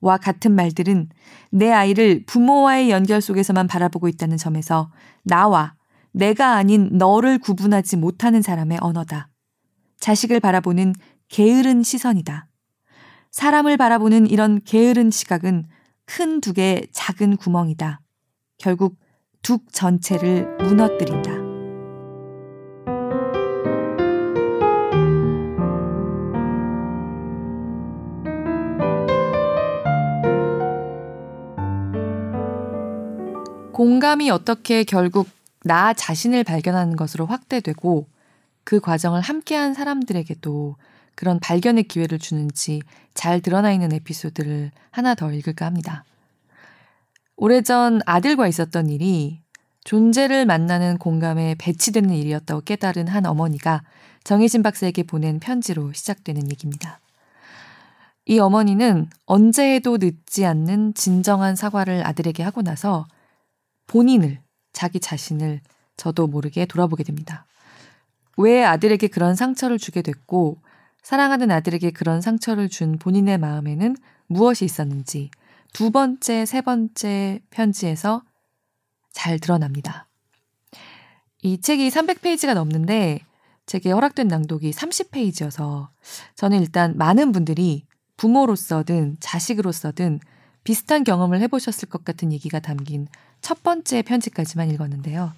[0.00, 1.08] 와 같은 말들은
[1.50, 4.90] 내 아이를 부모와의 연결 속에서만 바라보고 있다는 점에서
[5.24, 5.74] 나와
[6.12, 9.28] 내가 아닌 너를 구분하지 못하는 사람의 언어다.
[9.98, 10.94] 자식을 바라보는
[11.28, 12.49] 게으른 시선이다.
[13.30, 15.66] 사람을 바라보는 이런 게으른 시각은
[16.04, 18.00] 큰 둑의 작은 구멍이다.
[18.58, 18.96] 결국
[19.42, 21.50] 둑 전체를 무너뜨린다.
[33.72, 35.28] 공감이 어떻게 결국
[35.64, 38.08] 나 자신을 발견하는 것으로 확대되고
[38.64, 40.76] 그 과정을 함께한 사람들에게도
[41.14, 42.80] 그런 발견의 기회를 주는지
[43.14, 46.04] 잘 드러나 있는 에피소드를 하나 더 읽을까 합니다.
[47.36, 49.40] 오래전 아들과 있었던 일이
[49.84, 53.82] 존재를 만나는 공감에 배치되는 일이었다고 깨달은 한 어머니가
[54.24, 57.00] 정혜진 박사에게 보낸 편지로 시작되는 얘기입니다.
[58.26, 63.08] 이 어머니는 언제 해도 늦지 않는 진정한 사과를 아들에게 하고 나서
[63.86, 64.40] 본인을,
[64.72, 65.60] 자기 자신을
[65.96, 67.46] 저도 모르게 돌아보게 됩니다.
[68.36, 70.58] 왜 아들에게 그런 상처를 주게 됐고,
[71.02, 73.96] 사랑하는 아들에게 그런 상처를 준 본인의 마음에는
[74.26, 75.30] 무엇이 있었는지
[75.72, 78.22] 두 번째, 세 번째 편지에서
[79.12, 80.08] 잘 드러납니다.
[81.42, 83.20] 이 책이 300페이지가 넘는데
[83.66, 85.88] 제게 허락된 낭독이 30페이지여서
[86.34, 87.86] 저는 일단 많은 분들이
[88.16, 90.20] 부모로서든 자식으로서든
[90.64, 93.06] 비슷한 경험을 해보셨을 것 같은 얘기가 담긴
[93.40, 95.32] 첫 번째 편지까지만 읽었는데요.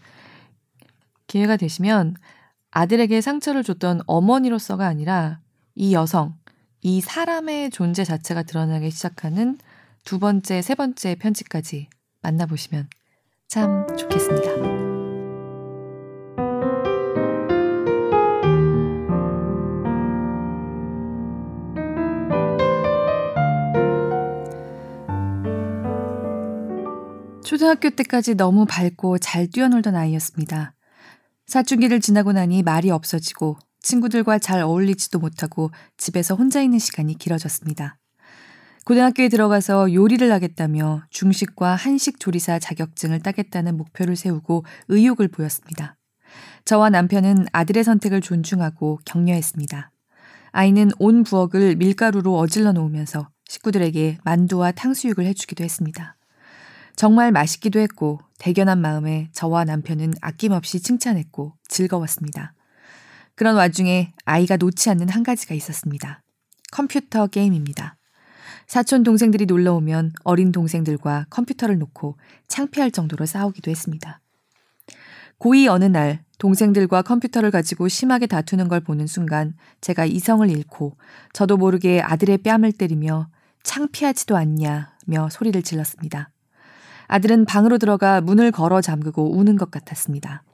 [1.27, 2.17] 기회가 되시면
[2.71, 5.41] 아들에게 상처를 줬던 어머니로서가 아니라
[5.75, 6.35] 이 여성,
[6.83, 9.59] 이 사람의 존재 자체가 드러나기 시작하는
[10.05, 11.89] 두 번째, 세 번째 편지까지
[12.23, 12.89] 만나보시면
[13.49, 14.51] 참 좋겠습니다.
[27.45, 30.75] 초등학교 때까지 너무 밝고 잘 뛰어놀던 아이였습니다.
[31.47, 37.99] 사춘기를 지나고 나니 말이 없어지고 친구들과 잘 어울리지도 못하고 집에서 혼자 있는 시간이 길어졌습니다.
[38.85, 45.97] 고등학교에 들어가서 요리를 하겠다며 중식과 한식 조리사 자격증을 따겠다는 목표를 세우고 의욕을 보였습니다.
[46.65, 49.91] 저와 남편은 아들의 선택을 존중하고 격려했습니다.
[50.51, 56.17] 아이는 온 부엌을 밀가루로 어질러 놓으면서 식구들에게 만두와 탕수육을 해주기도 했습니다.
[56.97, 62.55] 정말 맛있기도 했고 대견한 마음에 저와 남편은 아낌없이 칭찬했고 즐거웠습니다.
[63.35, 66.23] 그런 와중에 아이가 놓지 않는 한 가지가 있었습니다.
[66.71, 67.97] 컴퓨터 게임입니다.
[68.67, 72.17] 사촌 동생들이 놀러 오면 어린 동생들과 컴퓨터를 놓고
[72.49, 74.21] 창피할 정도로 싸우기도 했습니다.
[75.39, 80.97] 고2 어느 날 동생들과 컴퓨터를 가지고 심하게 다투는 걸 보는 순간 제가 이성을 잃고
[81.33, 83.29] 저도 모르게 아들의 뺨을 때리며
[83.63, 86.31] 창피하지도 않냐며 소리를 질렀습니다.
[87.09, 90.45] 아들은 방으로 들어가 문을 걸어 잠그고 우는 것 같았습니다.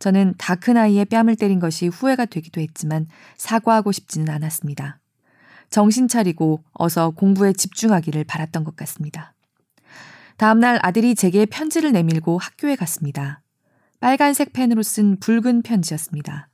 [0.00, 4.98] 저는 다큰 아이의 뺨을 때린 것이 후회가 되기도 했지만 사과하고 싶지는 않았습니다.
[5.68, 9.34] 정신 차리고 어서 공부에 집중하기를 바랐던 것 같습니다.
[10.36, 13.42] 다음날 아들이 제게 편지를 내밀고 학교에 갔습니다.
[14.00, 16.48] 빨간색 펜으로 쓴 붉은 편지였습니다.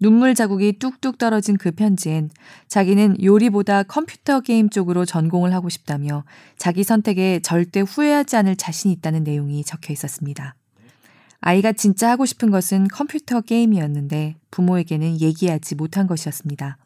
[0.00, 2.30] 눈물 자국이 뚝뚝 떨어진 그 편지엔
[2.68, 6.24] 자기는 요리보다 컴퓨터 게임 쪽으로 전공을 하고 싶다며
[6.56, 10.54] 자기 선택에 절대 후회하지 않을 자신이 있다는 내용이 적혀 있었습니다.
[11.40, 16.78] 아이가 진짜 하고 싶은 것은 컴퓨터 게임이었는데 부모에게는 얘기하지 못한 것이었습니다.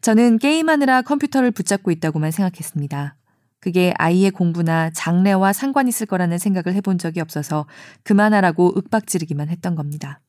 [0.00, 3.16] 저는 게임하느라 컴퓨터를 붙잡고 있다고만 생각했습니다.
[3.60, 7.66] 그게 아이의 공부나 장래와 상관 있을 거라는 생각을 해본 적이 없어서
[8.02, 10.20] 그만하라고 윽박 지르기만 했던 겁니다.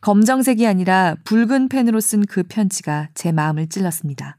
[0.00, 4.36] 검정색이 아니라 붉은 펜으로 쓴 그 편지가 제 마음을 찔렀습니다.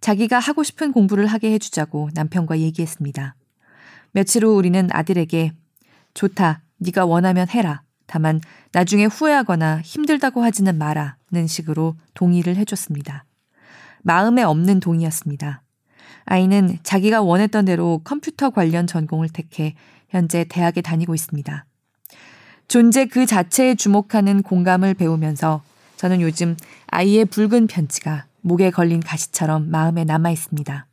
[0.00, 3.34] 자기가 하고 싶은 공부를 하게 해주자고 남편과 얘기했습니다.
[4.12, 5.52] 며칠 후 우리는 아들에게
[6.14, 7.82] 좋다, 네가 원하면 해라.
[8.06, 8.40] 다만
[8.72, 13.24] 나중에 후회하거나 힘들다고 하지는 마라는 식으로 동의를 해줬습니다.
[14.02, 15.62] 마음에 없는 동의였습니다.
[16.24, 19.74] 아이는 자기가 원했던 대로 컴퓨터 관련 전공을 택해
[20.08, 21.64] 현재 대학에 다니고 있습니다.
[22.68, 25.62] 존재 그 자체에 주목하는 공감을 배우면서
[25.96, 26.56] 저는 요즘
[26.88, 30.86] 아이의 붉은 편지가 목에 걸린 가시처럼 마음에 남아 있습니다.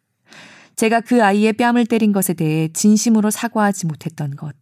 [0.76, 4.56] 제가 그 아이의 뺨을 때린 것에 대해 진심으로 사과하지 못했던 것,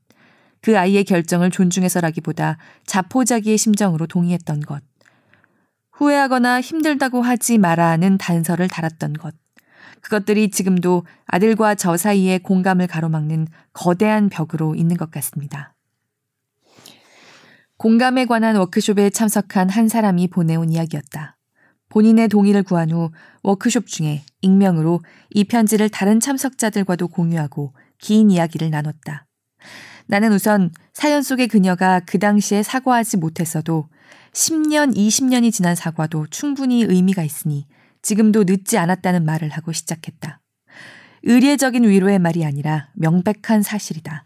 [0.63, 4.81] 그 아이의 결정을 존중해서라기보다 자포자기의 심정으로 동의했던 것,
[5.91, 9.35] 후회하거나 힘들다고 하지 마라는 단서를 달았던 것,
[9.99, 15.75] 그것들이 지금도 아들과 저 사이에 공감을 가로막는 거대한 벽으로 있는 것 같습니다.
[17.75, 21.37] 공감에 관한 워크숍에 참석한 한 사람이 보내온 이야기였다.
[21.89, 23.11] 본인의 동의를 구한 후
[23.41, 25.01] 워크숍 중에 익명으로
[25.31, 29.27] 이 편지를 다른 참석자들과도 공유하고 긴 이야기를 나눴다.
[30.07, 33.87] 나는 우선 사연 속의 그녀가 그 당시에 사과하지 못했어도
[34.33, 37.67] 10년, 20년이 지난 사과도 충분히 의미가 있으니
[38.01, 40.41] 지금도 늦지 않았다는 말을 하고 시작했다.
[41.23, 44.25] 의례적인 위로의 말이 아니라 명백한 사실이다.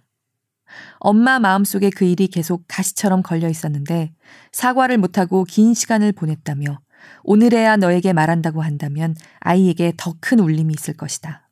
[0.99, 4.13] 엄마 마음속에 그 일이 계속 가시처럼 걸려 있었는데
[4.51, 6.79] 사과를 못하고 긴 시간을 보냈다며
[7.23, 11.47] 오늘에야 너에게 말한다고 한다면 아이에게 더 큰 울림이 있을 것이다.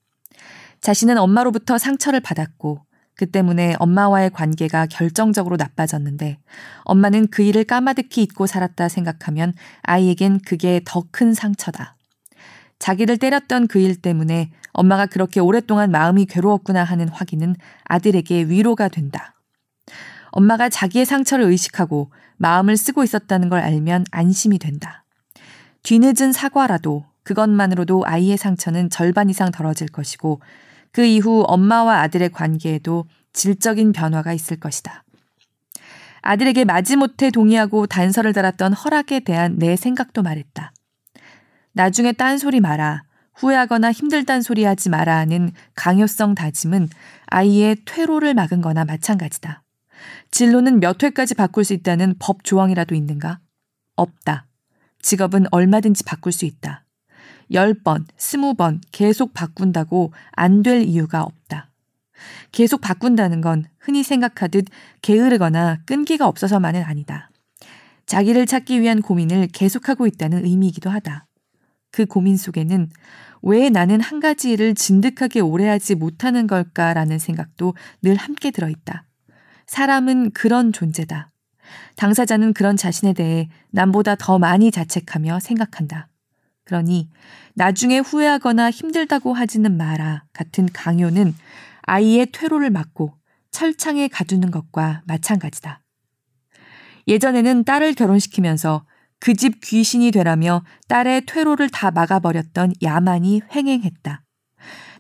[0.82, 2.86] 자신은 엄마로부터 상처를 받았고
[3.16, 6.38] 그 때문에 엄마와의 관계가 결정적으로 나빠졌는데
[6.84, 9.54] 엄마는 그 일을 까마득히 잊고 살았다 생각하면
[9.84, 11.96] 아이에겐 그게 더 큰 상처다.
[12.80, 17.56] 자기를 때렸던 그 일 때문에 엄마가 그렇게 오랫동안 마음이 괴로웠구나 하는 확인은
[17.86, 19.34] 아들에게 위로가 된다.
[20.32, 25.06] 엄마가 자기의 상처를 의식하고 마음을 쓰고 있었다는 걸 알면 안심이 된다.
[25.84, 30.42] 뒤늦은 사과라도 그것만으로도 아이의 상처는 절반 이상 덜어질 것이고
[30.96, 35.04] 그 이후 엄마와 아들의 관계에도 질적인 변화가 있을 것이다.
[36.22, 40.72] 아들에게 마지못해 동의하고 단서를 달았던 허락에 대한 내 생각도 말했다.
[41.74, 43.04] 나중에 딴소리 마라.
[43.34, 46.88] 후회하거나 힘들단 소리 하지 마라 하는 강요성 다짐은
[47.26, 49.64] 아이의 퇴로를 막은 거나 마찬가지다.
[50.32, 53.40] 진로는 몇 회까지 바꿀 수 있다는 법 조항이라도 있는가?
[53.98, 54.48] 없다.
[55.02, 56.85] 직업은 얼마든지 바꿀 수 있다.
[57.52, 61.70] 10번, 20번 계속 바꾼다고 안 될 이유가 없다.
[62.52, 64.66] 계속 바꾼다는 건 흔히 생각하듯
[65.02, 67.30] 게으르거나 끈기가 없어서만은 아니다.
[68.06, 71.28] 자기를 찾기 위한 고민을 계속하고 있다는 의미이기도 하다.
[71.92, 72.90] 그 고민 속에는
[73.42, 79.06] 왜 나는 한 가지 일을 진득하게 오래 하지 못하는 걸까라는 생각도 늘 함께 들어있다.
[79.68, 81.32] 사람은 그런 존재다.
[81.96, 86.08] 당사자는 그런 자신에 대해 남보다 더 많이 자책하며 생각한다.
[86.66, 87.10] 그러니
[87.54, 91.34] 나중에 후회하거나 힘들다고 하지는 마라 같은 강요는
[91.84, 93.14] 아이의 퇴로를 막고
[93.52, 95.82] 철창에 가두는 것과 마찬가지다.
[97.08, 98.86] 예전에는 딸을 결혼시키면서
[99.20, 104.22] 그 집 귀신이 되라며 딸의 퇴로를 다 막아버렸던 야만이 횡행했다.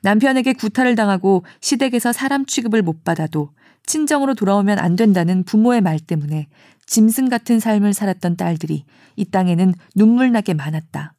[0.01, 3.51] 남편에게 구타를 당하고 시댁에서 사람 취급을 못 받아도
[3.85, 6.47] 친정으로 돌아오면 안 된다는 부모의 말 때문에
[6.85, 8.85] 짐승 같은 삶을 살았던 딸들이
[9.15, 11.14] 이 땅에는 눈물나게 많았다.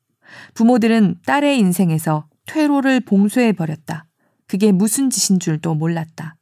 [0.55, 4.07] 부모들은 딸의 인생에서 퇴로를 봉쇄해 버렸다.
[4.47, 6.37] 그게 무슨 짓인 줄도 몰랐다.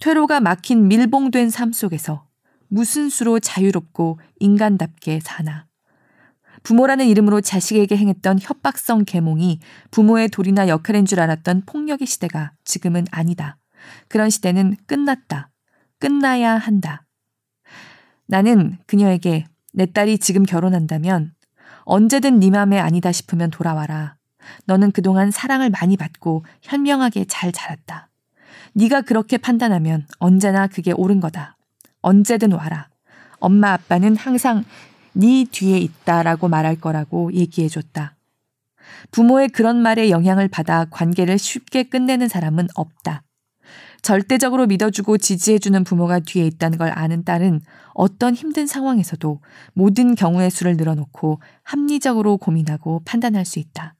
[0.00, 2.26] 퇴로가 막힌 밀봉된 삶 속에서
[2.68, 5.66] 무슨 수로 자유롭고 인간답게 사나.
[6.62, 13.58] 부모라는 이름으로 자식에게 행했던 협박성 계몽이 부모의 돌이나 역할인 줄 알았던 폭력의 시대가 지금은 아니다.
[14.08, 15.50] 그런 시대는 끝났다.
[16.00, 17.06] 끝나야 한다.
[18.26, 21.33] 나는 그녀에게 내 딸이 지금 결혼한다면
[21.84, 24.16] 언제든 네 맘에 아니다 싶으면 돌아와라.
[24.66, 28.08] 너는 그동안 사랑을 많이 받고 현명하게 잘 자랐다.
[28.74, 31.56] 네가 그렇게 판단하면 언제나 그게 옳은 거다.
[32.02, 32.88] 언제든 와라.
[33.38, 34.64] 엄마 아빠는 항상
[35.12, 38.16] 네 뒤에 있다라고 말할 거라고 얘기해 줬다.
[39.10, 43.22] 부모의 그런 말에 영향을 받아 관계를 쉽게 끝내는 사람은 없다.
[44.04, 47.62] 절대적으로 믿어주고 지지해주는 부모가 뒤에 있다는 걸 아는 딸은
[47.94, 49.40] 어떤 힘든 상황에서도
[49.72, 53.96] 모든 경우의 수를 늘어놓고 합리적으로 고민하고 판단할 수 있다.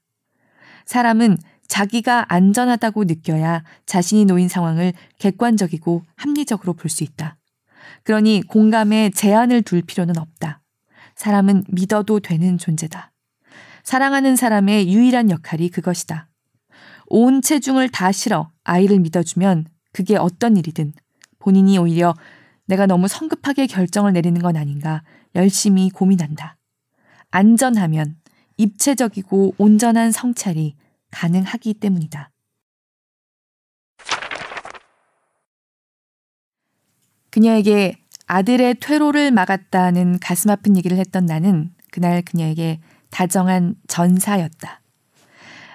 [0.85, 7.37] 사람은 자기가 안전하다고 느껴야 자신이 놓인 상황을 객관적이고 합리적으로 볼 수 있다.
[8.03, 10.61] 그러니 공감에 제한을 둘 필요는 없다.
[11.15, 13.11] 사람은 믿어도 되는 존재다.
[13.81, 16.29] 사랑하는 사람의 유일한 역할이 그것이다.
[17.07, 20.91] 온 체중을 다 실어 아이를 믿어주면 그게 어떤 일이든
[21.39, 22.13] 본인이 오히려
[22.65, 25.03] 내가 너무 성급하게 결정을 내리는 건 아닌가
[25.35, 26.57] 열심히 고민한다.
[27.31, 28.17] 안전하면
[28.57, 30.75] 입체적이고 온전한 성찰이
[31.11, 32.29] 가능하기 때문이다.
[37.29, 37.95] 그녀에게
[38.27, 42.81] 아들의 퇴로를 막았다는 가슴 아픈 얘기를 했던 나는 그날 그녀에게
[43.11, 44.81] 다정한 전사였다.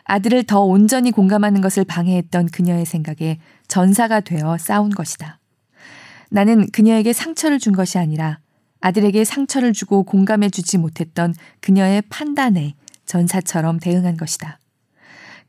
[0.05, 3.39] 아들을 더 온전히 공감하는 것을 방해했던 그녀의 생각에
[3.71, 5.39] 전사가 되어 싸운 것이다.
[6.29, 8.41] 나는 그녀에게 상처를 준 것이 아니라
[8.81, 12.75] 아들에게 상처를 주고 공감해 주지 못했던 그녀의 판단에
[13.07, 14.59] 전사처럼 대응한 것이다.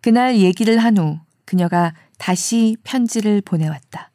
[0.01, 4.11] 그날 얘기를 한 후 그녀가 다시 편지를 보내왔다.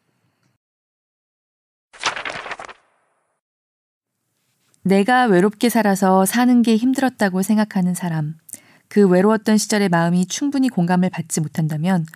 [4.82, 8.36] 내가 외롭게 살아서 사는 게 힘들었다고 생각하는 사람,
[8.88, 12.07] 그 외로웠던 시절의 마음이 충분히 공감을 받지 못한다면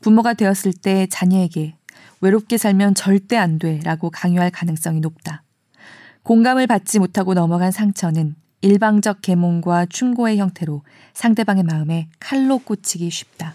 [0.00, 1.76] 부모가 되었을 때 자녀에게
[2.20, 5.44] 외롭게 살면 절대 안 돼 라고 강요할 가능성이 높다.
[6.22, 10.82] 공감을 받지 못하고 넘어간 상처는 일방적 계몽과 충고의 형태로
[11.14, 13.54] 상대방의 마음에 칼로 꽂히기 쉽다.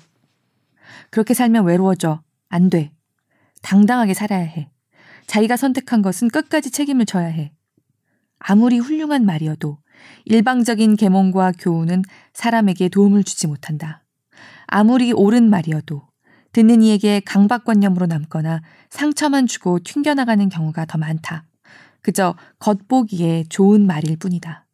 [1.09, 2.21] 그렇게 살면 외로워져.
[2.49, 2.91] 안 돼.
[3.61, 4.69] 당당하게 살아야 해.
[5.27, 7.51] 자기가 선택한 것은 끝까지 책임을 져야 해.
[8.39, 9.77] 아무리 훌륭한 말이어도
[10.25, 14.03] 일방적인 계몽과 교훈은 사람에게 도움을 주지 못한다.
[14.67, 16.07] 아무리 옳은 말이어도
[16.53, 21.45] 듣는 이에게 강박관념으로 남거나 상처만 주고 튕겨나가는 경우가 더 많다.
[22.01, 24.65] 그저 겉보기에 좋은 말일 뿐이다.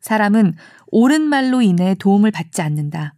[0.00, 0.54] 사람은
[0.92, 3.14] 옳은 말로 인해 도움을 받지 않는다.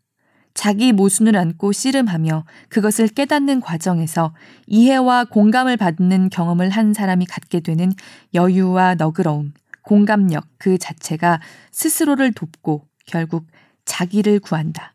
[0.54, 4.34] 자기 모순을 안고 씨름하며 그것을 깨닫는 과정에서
[4.66, 7.92] 이해와 공감을 받는 경험을 한 사람이 갖게 되는
[8.34, 11.40] 여유와 너그러움, 공감력 그 자체가
[11.70, 13.46] 스스로를 돕고 결국
[13.84, 14.94] 자기를 구한다.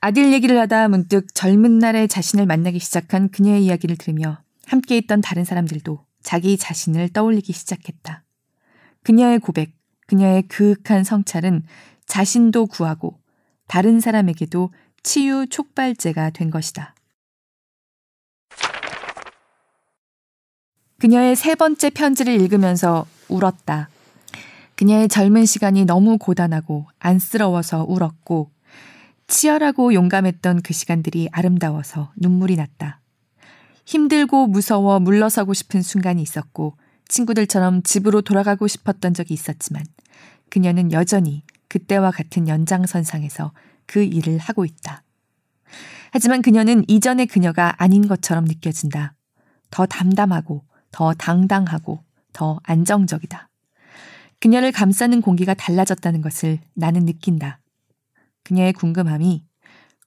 [0.00, 5.44] 아들 얘기를 하다 문득 젊은 날에 자신을 만나기 시작한 그녀의 이야기를 들으며 함께 있던 다른
[5.44, 8.22] 사람들도 자기 자신을 떠올리기 시작했다.
[9.02, 9.72] 그녀의 고백,
[10.06, 11.64] 그녀의 그윽한 성찰은
[12.06, 13.18] 자신도 구하고
[13.66, 14.72] 다른 사람에게도
[15.02, 16.94] 치유 촉발제가 된 것이다.
[20.98, 23.88] 그녀의 세 번째 편지를 읽으면서 울었다.
[24.76, 28.50] 그녀의 젊은 시간이 너무 고단하고 안쓰러워서 울었고
[29.28, 33.00] 치열하고 용감했던 그 시간들이 아름다워서 눈물이 났다.
[33.84, 36.76] 힘들고 무서워 물러서고 싶은 순간이 있었고
[37.08, 39.84] 친구들처럼 집으로 돌아가고 싶었던 적이 있었지만
[40.50, 43.52] 그녀는 여전히 그때와 같은 연장선상에서
[43.86, 45.02] 그 일을 하고 있다.
[46.10, 49.14] 하지만 그녀는 이전의 그녀가 아닌 것처럼 느껴진다.
[49.70, 52.02] 더 담담하고 더 당당하고
[52.32, 53.48] 더 안정적이다.
[54.40, 57.60] 그녀를 감싸는 공기가 달라졌다는 것을 나는 느낀다.
[58.48, 59.44] 그녀의 궁금함이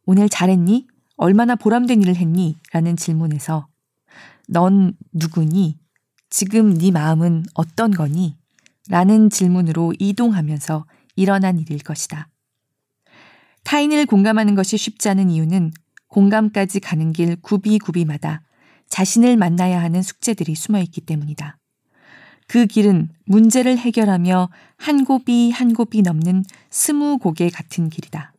[0.07, 0.87] 오늘 잘했니?
[1.15, 2.57] 얼마나 보람된 일을 했니?
[2.73, 3.67] 라는 질문에서
[4.47, 5.77] 넌 누구니?
[6.31, 8.39] 지금 네 마음은 어떤 거니?
[8.89, 12.29] 라는 질문으로 이동하면서 일어난 일일 것이다.
[13.63, 15.71] 타인을 공감하는 것이 쉽지 않은 이유는
[16.07, 18.41] 공감까지 가는 길 구비구비마다
[18.89, 21.59] 자신을 만나야 하는 숙제들이 숨어 있기 때문이다.
[22.47, 28.30] 그 길은 문제를 해결하며 한 곱이 한 곱이 넘는 스무 곡의 같은 길이다.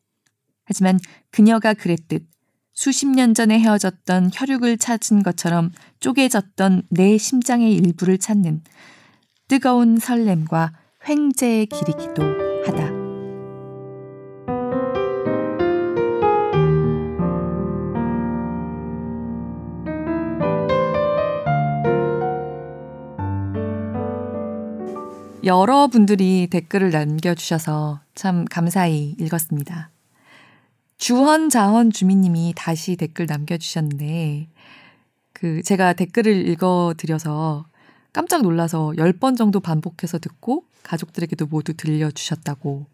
[0.65, 0.99] 하지만
[1.31, 2.27] 그녀가 그랬듯
[2.73, 8.63] 수십 년 전에 헤어졌던 혈육을 찾은 것처럼 쪼개졌던 내 심장의 일부를 찾는
[9.49, 10.73] 뜨거운 설렘과
[11.07, 12.23] 횡재의 길이기도
[12.67, 13.03] 하다.
[25.45, 29.92] 여러분들이 댓글을 남겨주셔서 참 감사히 읽었습니다.
[31.03, 34.47] 주헌 자헌 주민님이 다시 댓글 남겨주셨는데,
[35.33, 37.67] 그, 제가 댓글을 읽어드려서
[38.13, 42.87] 깜짝 놀라서 10번 정도 반복해서 듣고 가족들에게도 모두 들려주셨다고.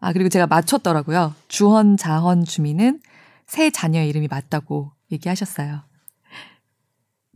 [0.00, 1.34] 아, 그리고 제가 맞췄더라고요.
[1.48, 3.02] 주헌 자헌 주민은
[3.44, 5.82] 새 자녀의 이름이 맞다고 얘기하셨어요.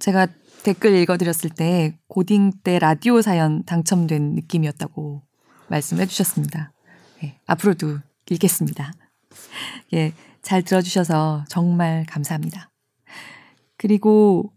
[0.01, 0.27] 제가
[0.63, 5.21] 댓글 읽어드렸을 때 고딩 때 라디오 사연 당첨된 느낌이었다고
[5.69, 6.73] 말씀해 주셨습니다.
[7.21, 7.99] 네, 앞으로도
[8.31, 8.95] 읽겠습니다.
[9.95, 12.71] 예, 잘 들어주셔서 정말 감사합니다.
[13.77, 14.53] 그리고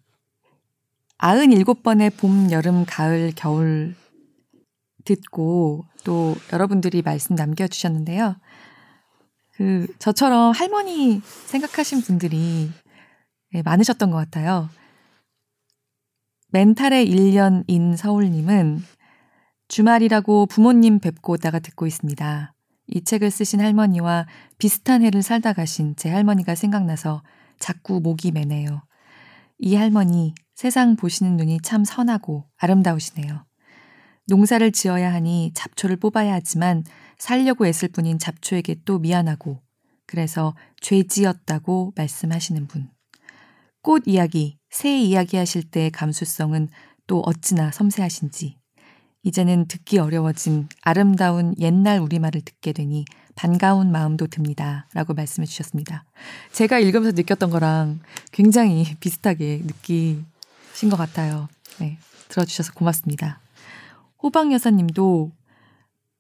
[1.20, 3.96] 97번의 봄, 여름, 가을, 겨울
[5.06, 8.36] 듣고 또 여러분들이 말씀 남겨주셨는데요.
[9.54, 12.72] 그, 저처럼 할머니 생각하신 분들이
[13.54, 14.70] 예, 많으셨던 것 같아요.
[16.50, 18.84] 멘탈의 1년인 서울님은
[19.68, 22.54] 주말이라고 부모님 뵙고 오다가 듣고 있습니다.
[22.92, 24.28] 이 책을 쓰신 할머니와
[24.58, 27.24] 비슷한 해를 살다 가신 제 할머니가 생각나서
[27.60, 28.84] 자꾸 목이 메네요.
[29.58, 33.46] 이 할머니 세상 보시는 눈이 참 선하고 아름다우시네요.
[34.28, 36.84] 농사를 지어야 하니 잡초를 뽑아야 하지만
[37.18, 39.62] 살려고 애쓸 뿐인 잡초에게 또 미안하고
[40.06, 42.90] 그래서 죄 지었다고 말씀하시는 분.
[43.82, 46.70] 꽃 이야기, 새 이야기 하실 때의 감수성은
[47.08, 48.61] 또 어찌나 섬세하신지.
[49.24, 53.06] 이제는 듣기 어려워진 아름다운 옛날 우리말을 듣게 되니
[53.36, 54.88] 반가운 마음도 듭니다.
[54.94, 56.06] 라고 말씀해 주셨습니다.
[56.52, 58.00] 제가 읽으면서 느꼈던 거랑
[58.32, 61.48] 굉장히 비슷하게 느끼신 것 같아요.
[61.80, 61.98] 네.
[62.30, 63.40] 들어주셔서 고맙습니다.
[64.22, 65.32] 호박 여사님도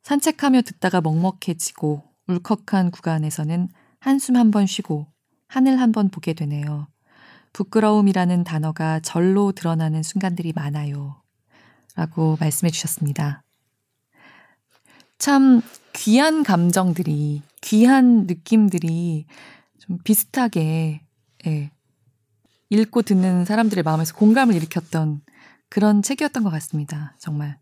[0.04, 5.06] 산책하며 듣다가 먹먹해지고 울컥한 구간에서는 한숨 한 번 쉬고
[5.48, 6.88] 하늘 한 번 보게 되네요.
[7.54, 11.21] 부끄러움이라는 단어가 절로 드러나는 순간들이 많아요.
[12.02, 13.44] 라고 말씀해 주셨습니다.
[15.20, 15.62] 참
[15.94, 19.28] 귀한 감정들이, 귀한 느낌들이
[19.78, 21.04] 좀 비슷하게,
[21.46, 21.72] 예,
[22.72, 25.22] 읽고 듣는 사람들의 마음에서 공감을 일으켰던
[25.70, 27.16] 그런 책이었던 것 같습니다.
[27.20, 27.60] 정말.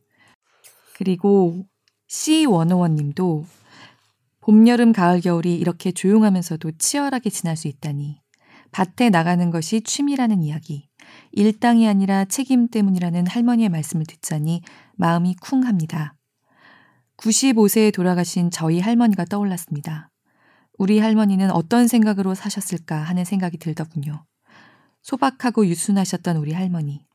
[0.96, 1.66] 그리고
[2.08, 3.46] C101 님도
[4.40, 8.22] 봄, 여름, 가을, 겨울이 이렇게 조용하면서도 치열하게 지날 수 있다니.
[8.72, 10.89] 밭에 나가는 것이 취미라는 이야기.
[11.32, 14.62] 일당이 아니라 책임 때문이라는 할머니의 말씀을 듣자니
[14.96, 16.16] 마음이 쿵합니다.
[17.18, 20.10] 95세에 돌아가신 저희 할머니가 떠올랐습니다.
[20.78, 24.26] 우리 할머니는 어떤 생각으로 사셨을까 하는 생각이 들더군요.
[25.02, 27.06] 소박하고 유순하셨던 우리 할머니.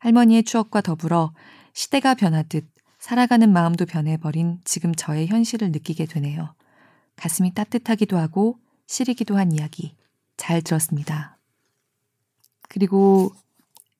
[0.00, 1.32] 할머니의 추억과 더불어
[1.72, 2.66] 시대가 변하듯
[2.98, 6.54] 살아가는 마음도 변해버린 지금 저의 현실을 느끼게 되네요.
[7.16, 9.94] 가슴이 따뜻하기도 하고 시리기도 한 이야기.
[10.36, 11.39] 잘 들었습니다.
[12.70, 13.32] 그리고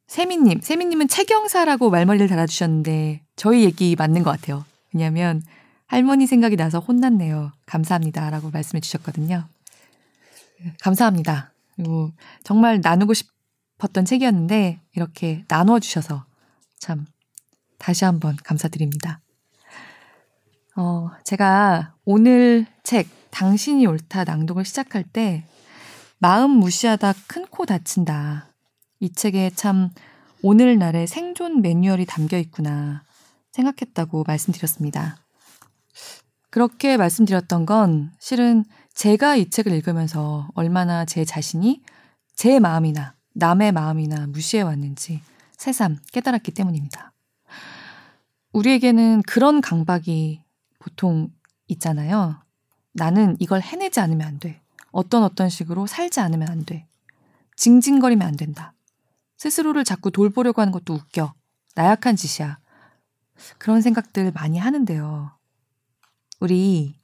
[0.06, 4.64] 세미님, 세미님은 채경사라고 말머리를 달아주셨는데 저희 얘기 맞는 것 같아요.
[4.94, 5.42] 왜냐하면
[5.86, 7.52] 할머니 생각이 나서 혼났네요.
[7.66, 8.30] 감사합니다.
[8.30, 9.44] 라고 말씀해 주셨거든요.
[10.82, 11.52] 감사합니다.
[11.74, 12.12] 그리고
[12.44, 16.24] 정말 나누고 싶었던 책이었는데 이렇게 나누어 주셔서
[16.78, 17.06] 참
[17.78, 19.20] 다시 한번 감사드립니다.
[20.76, 25.44] 어, 제가 오늘 책 당신이 옳다 낭독을 시작할 때
[26.18, 28.49] 마음 무시하다 큰 코 다친다.
[29.00, 29.90] 이 책에 참
[30.42, 33.02] 오늘날의 생존 매뉴얼이 담겨 있구나
[33.52, 35.16] 생각했다고 말씀드렸습니다.
[36.50, 41.82] 그렇게 말씀드렸던 건 실은 제가 이 책을 읽으면서 얼마나 제 자신이
[42.34, 45.22] 제 마음이나 남의 마음이나 무시해 왔는지
[45.56, 47.12] 새삼 깨달았기 때문입니다.
[48.52, 50.42] 우리에게는 그런 강박이
[50.78, 51.30] 보통
[51.68, 52.42] 있잖아요.
[52.92, 54.60] 나는 이걸 해내지 않으면 안 돼.
[54.90, 56.86] 어떤 어떤 식으로 살지 않으면 안 돼.
[57.56, 58.74] 징징거리면 안 된다.
[59.40, 61.32] 스스로를 자꾸 돌보려고 하는 것도 웃겨.
[61.74, 62.58] 나약한 짓이야.
[63.56, 65.34] 그런 생각들 많이 하는데요.
[66.40, 66.94] 우리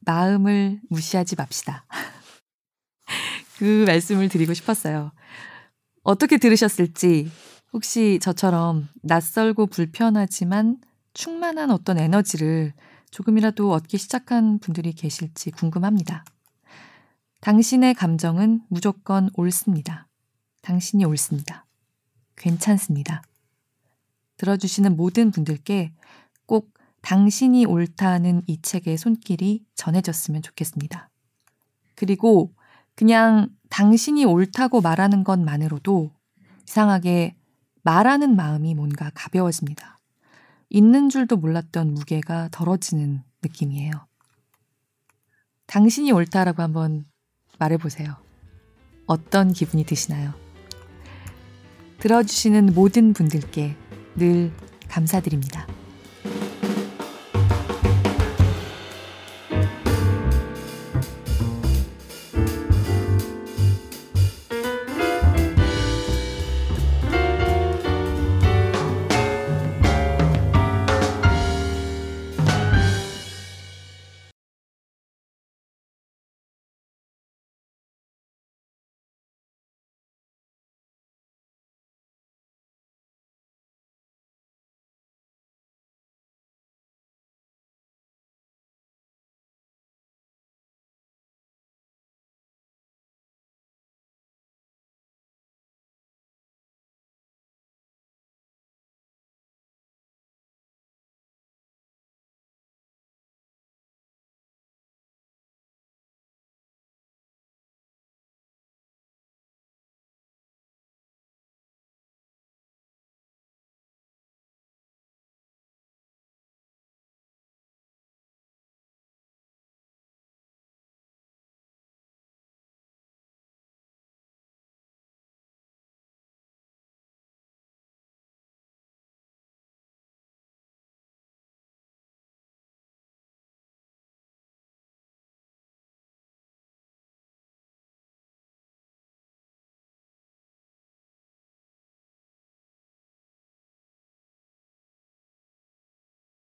[0.00, 1.84] 마음을 무시하지 맙시다.
[3.58, 5.12] 그 말씀을 드리고 싶었어요.
[6.02, 7.30] 어떻게 들으셨을지
[7.74, 10.78] 혹시 저처럼 낯설고 불편하지만
[11.12, 12.72] 충만한 어떤 에너지를
[13.10, 16.24] 조금이라도 얻기 시작한 분들이 계실지 궁금합니다.
[17.42, 20.08] 당신의 감정은 무조건 옳습니다.
[20.62, 21.63] 당신이 옳습니다.
[22.36, 23.22] 괜찮습니다.
[24.36, 25.92] 들어주시는 모든 분들께
[26.46, 31.10] 꼭 당신이 옳다는 이 책의 손길이 전해졌으면 좋겠습니다.
[31.94, 32.52] 그리고
[32.94, 36.10] 그냥 당신이 옳다고 말하는 것만으로도
[36.66, 37.36] 이상하게
[37.82, 39.98] 말하는 마음이 뭔가 가벼워집니다.
[40.70, 43.92] 있는 줄도 몰랐던 무게가 덜어지는 느낌이에요.
[45.66, 47.04] 당신이 옳다라고 한번
[47.58, 48.16] 말해보세요.
[49.06, 50.43] 어떤 기분이 드시나요?
[51.98, 53.76] 들어주시는 모든 분들께
[54.16, 54.52] 늘
[54.88, 55.66] 감사드립니다.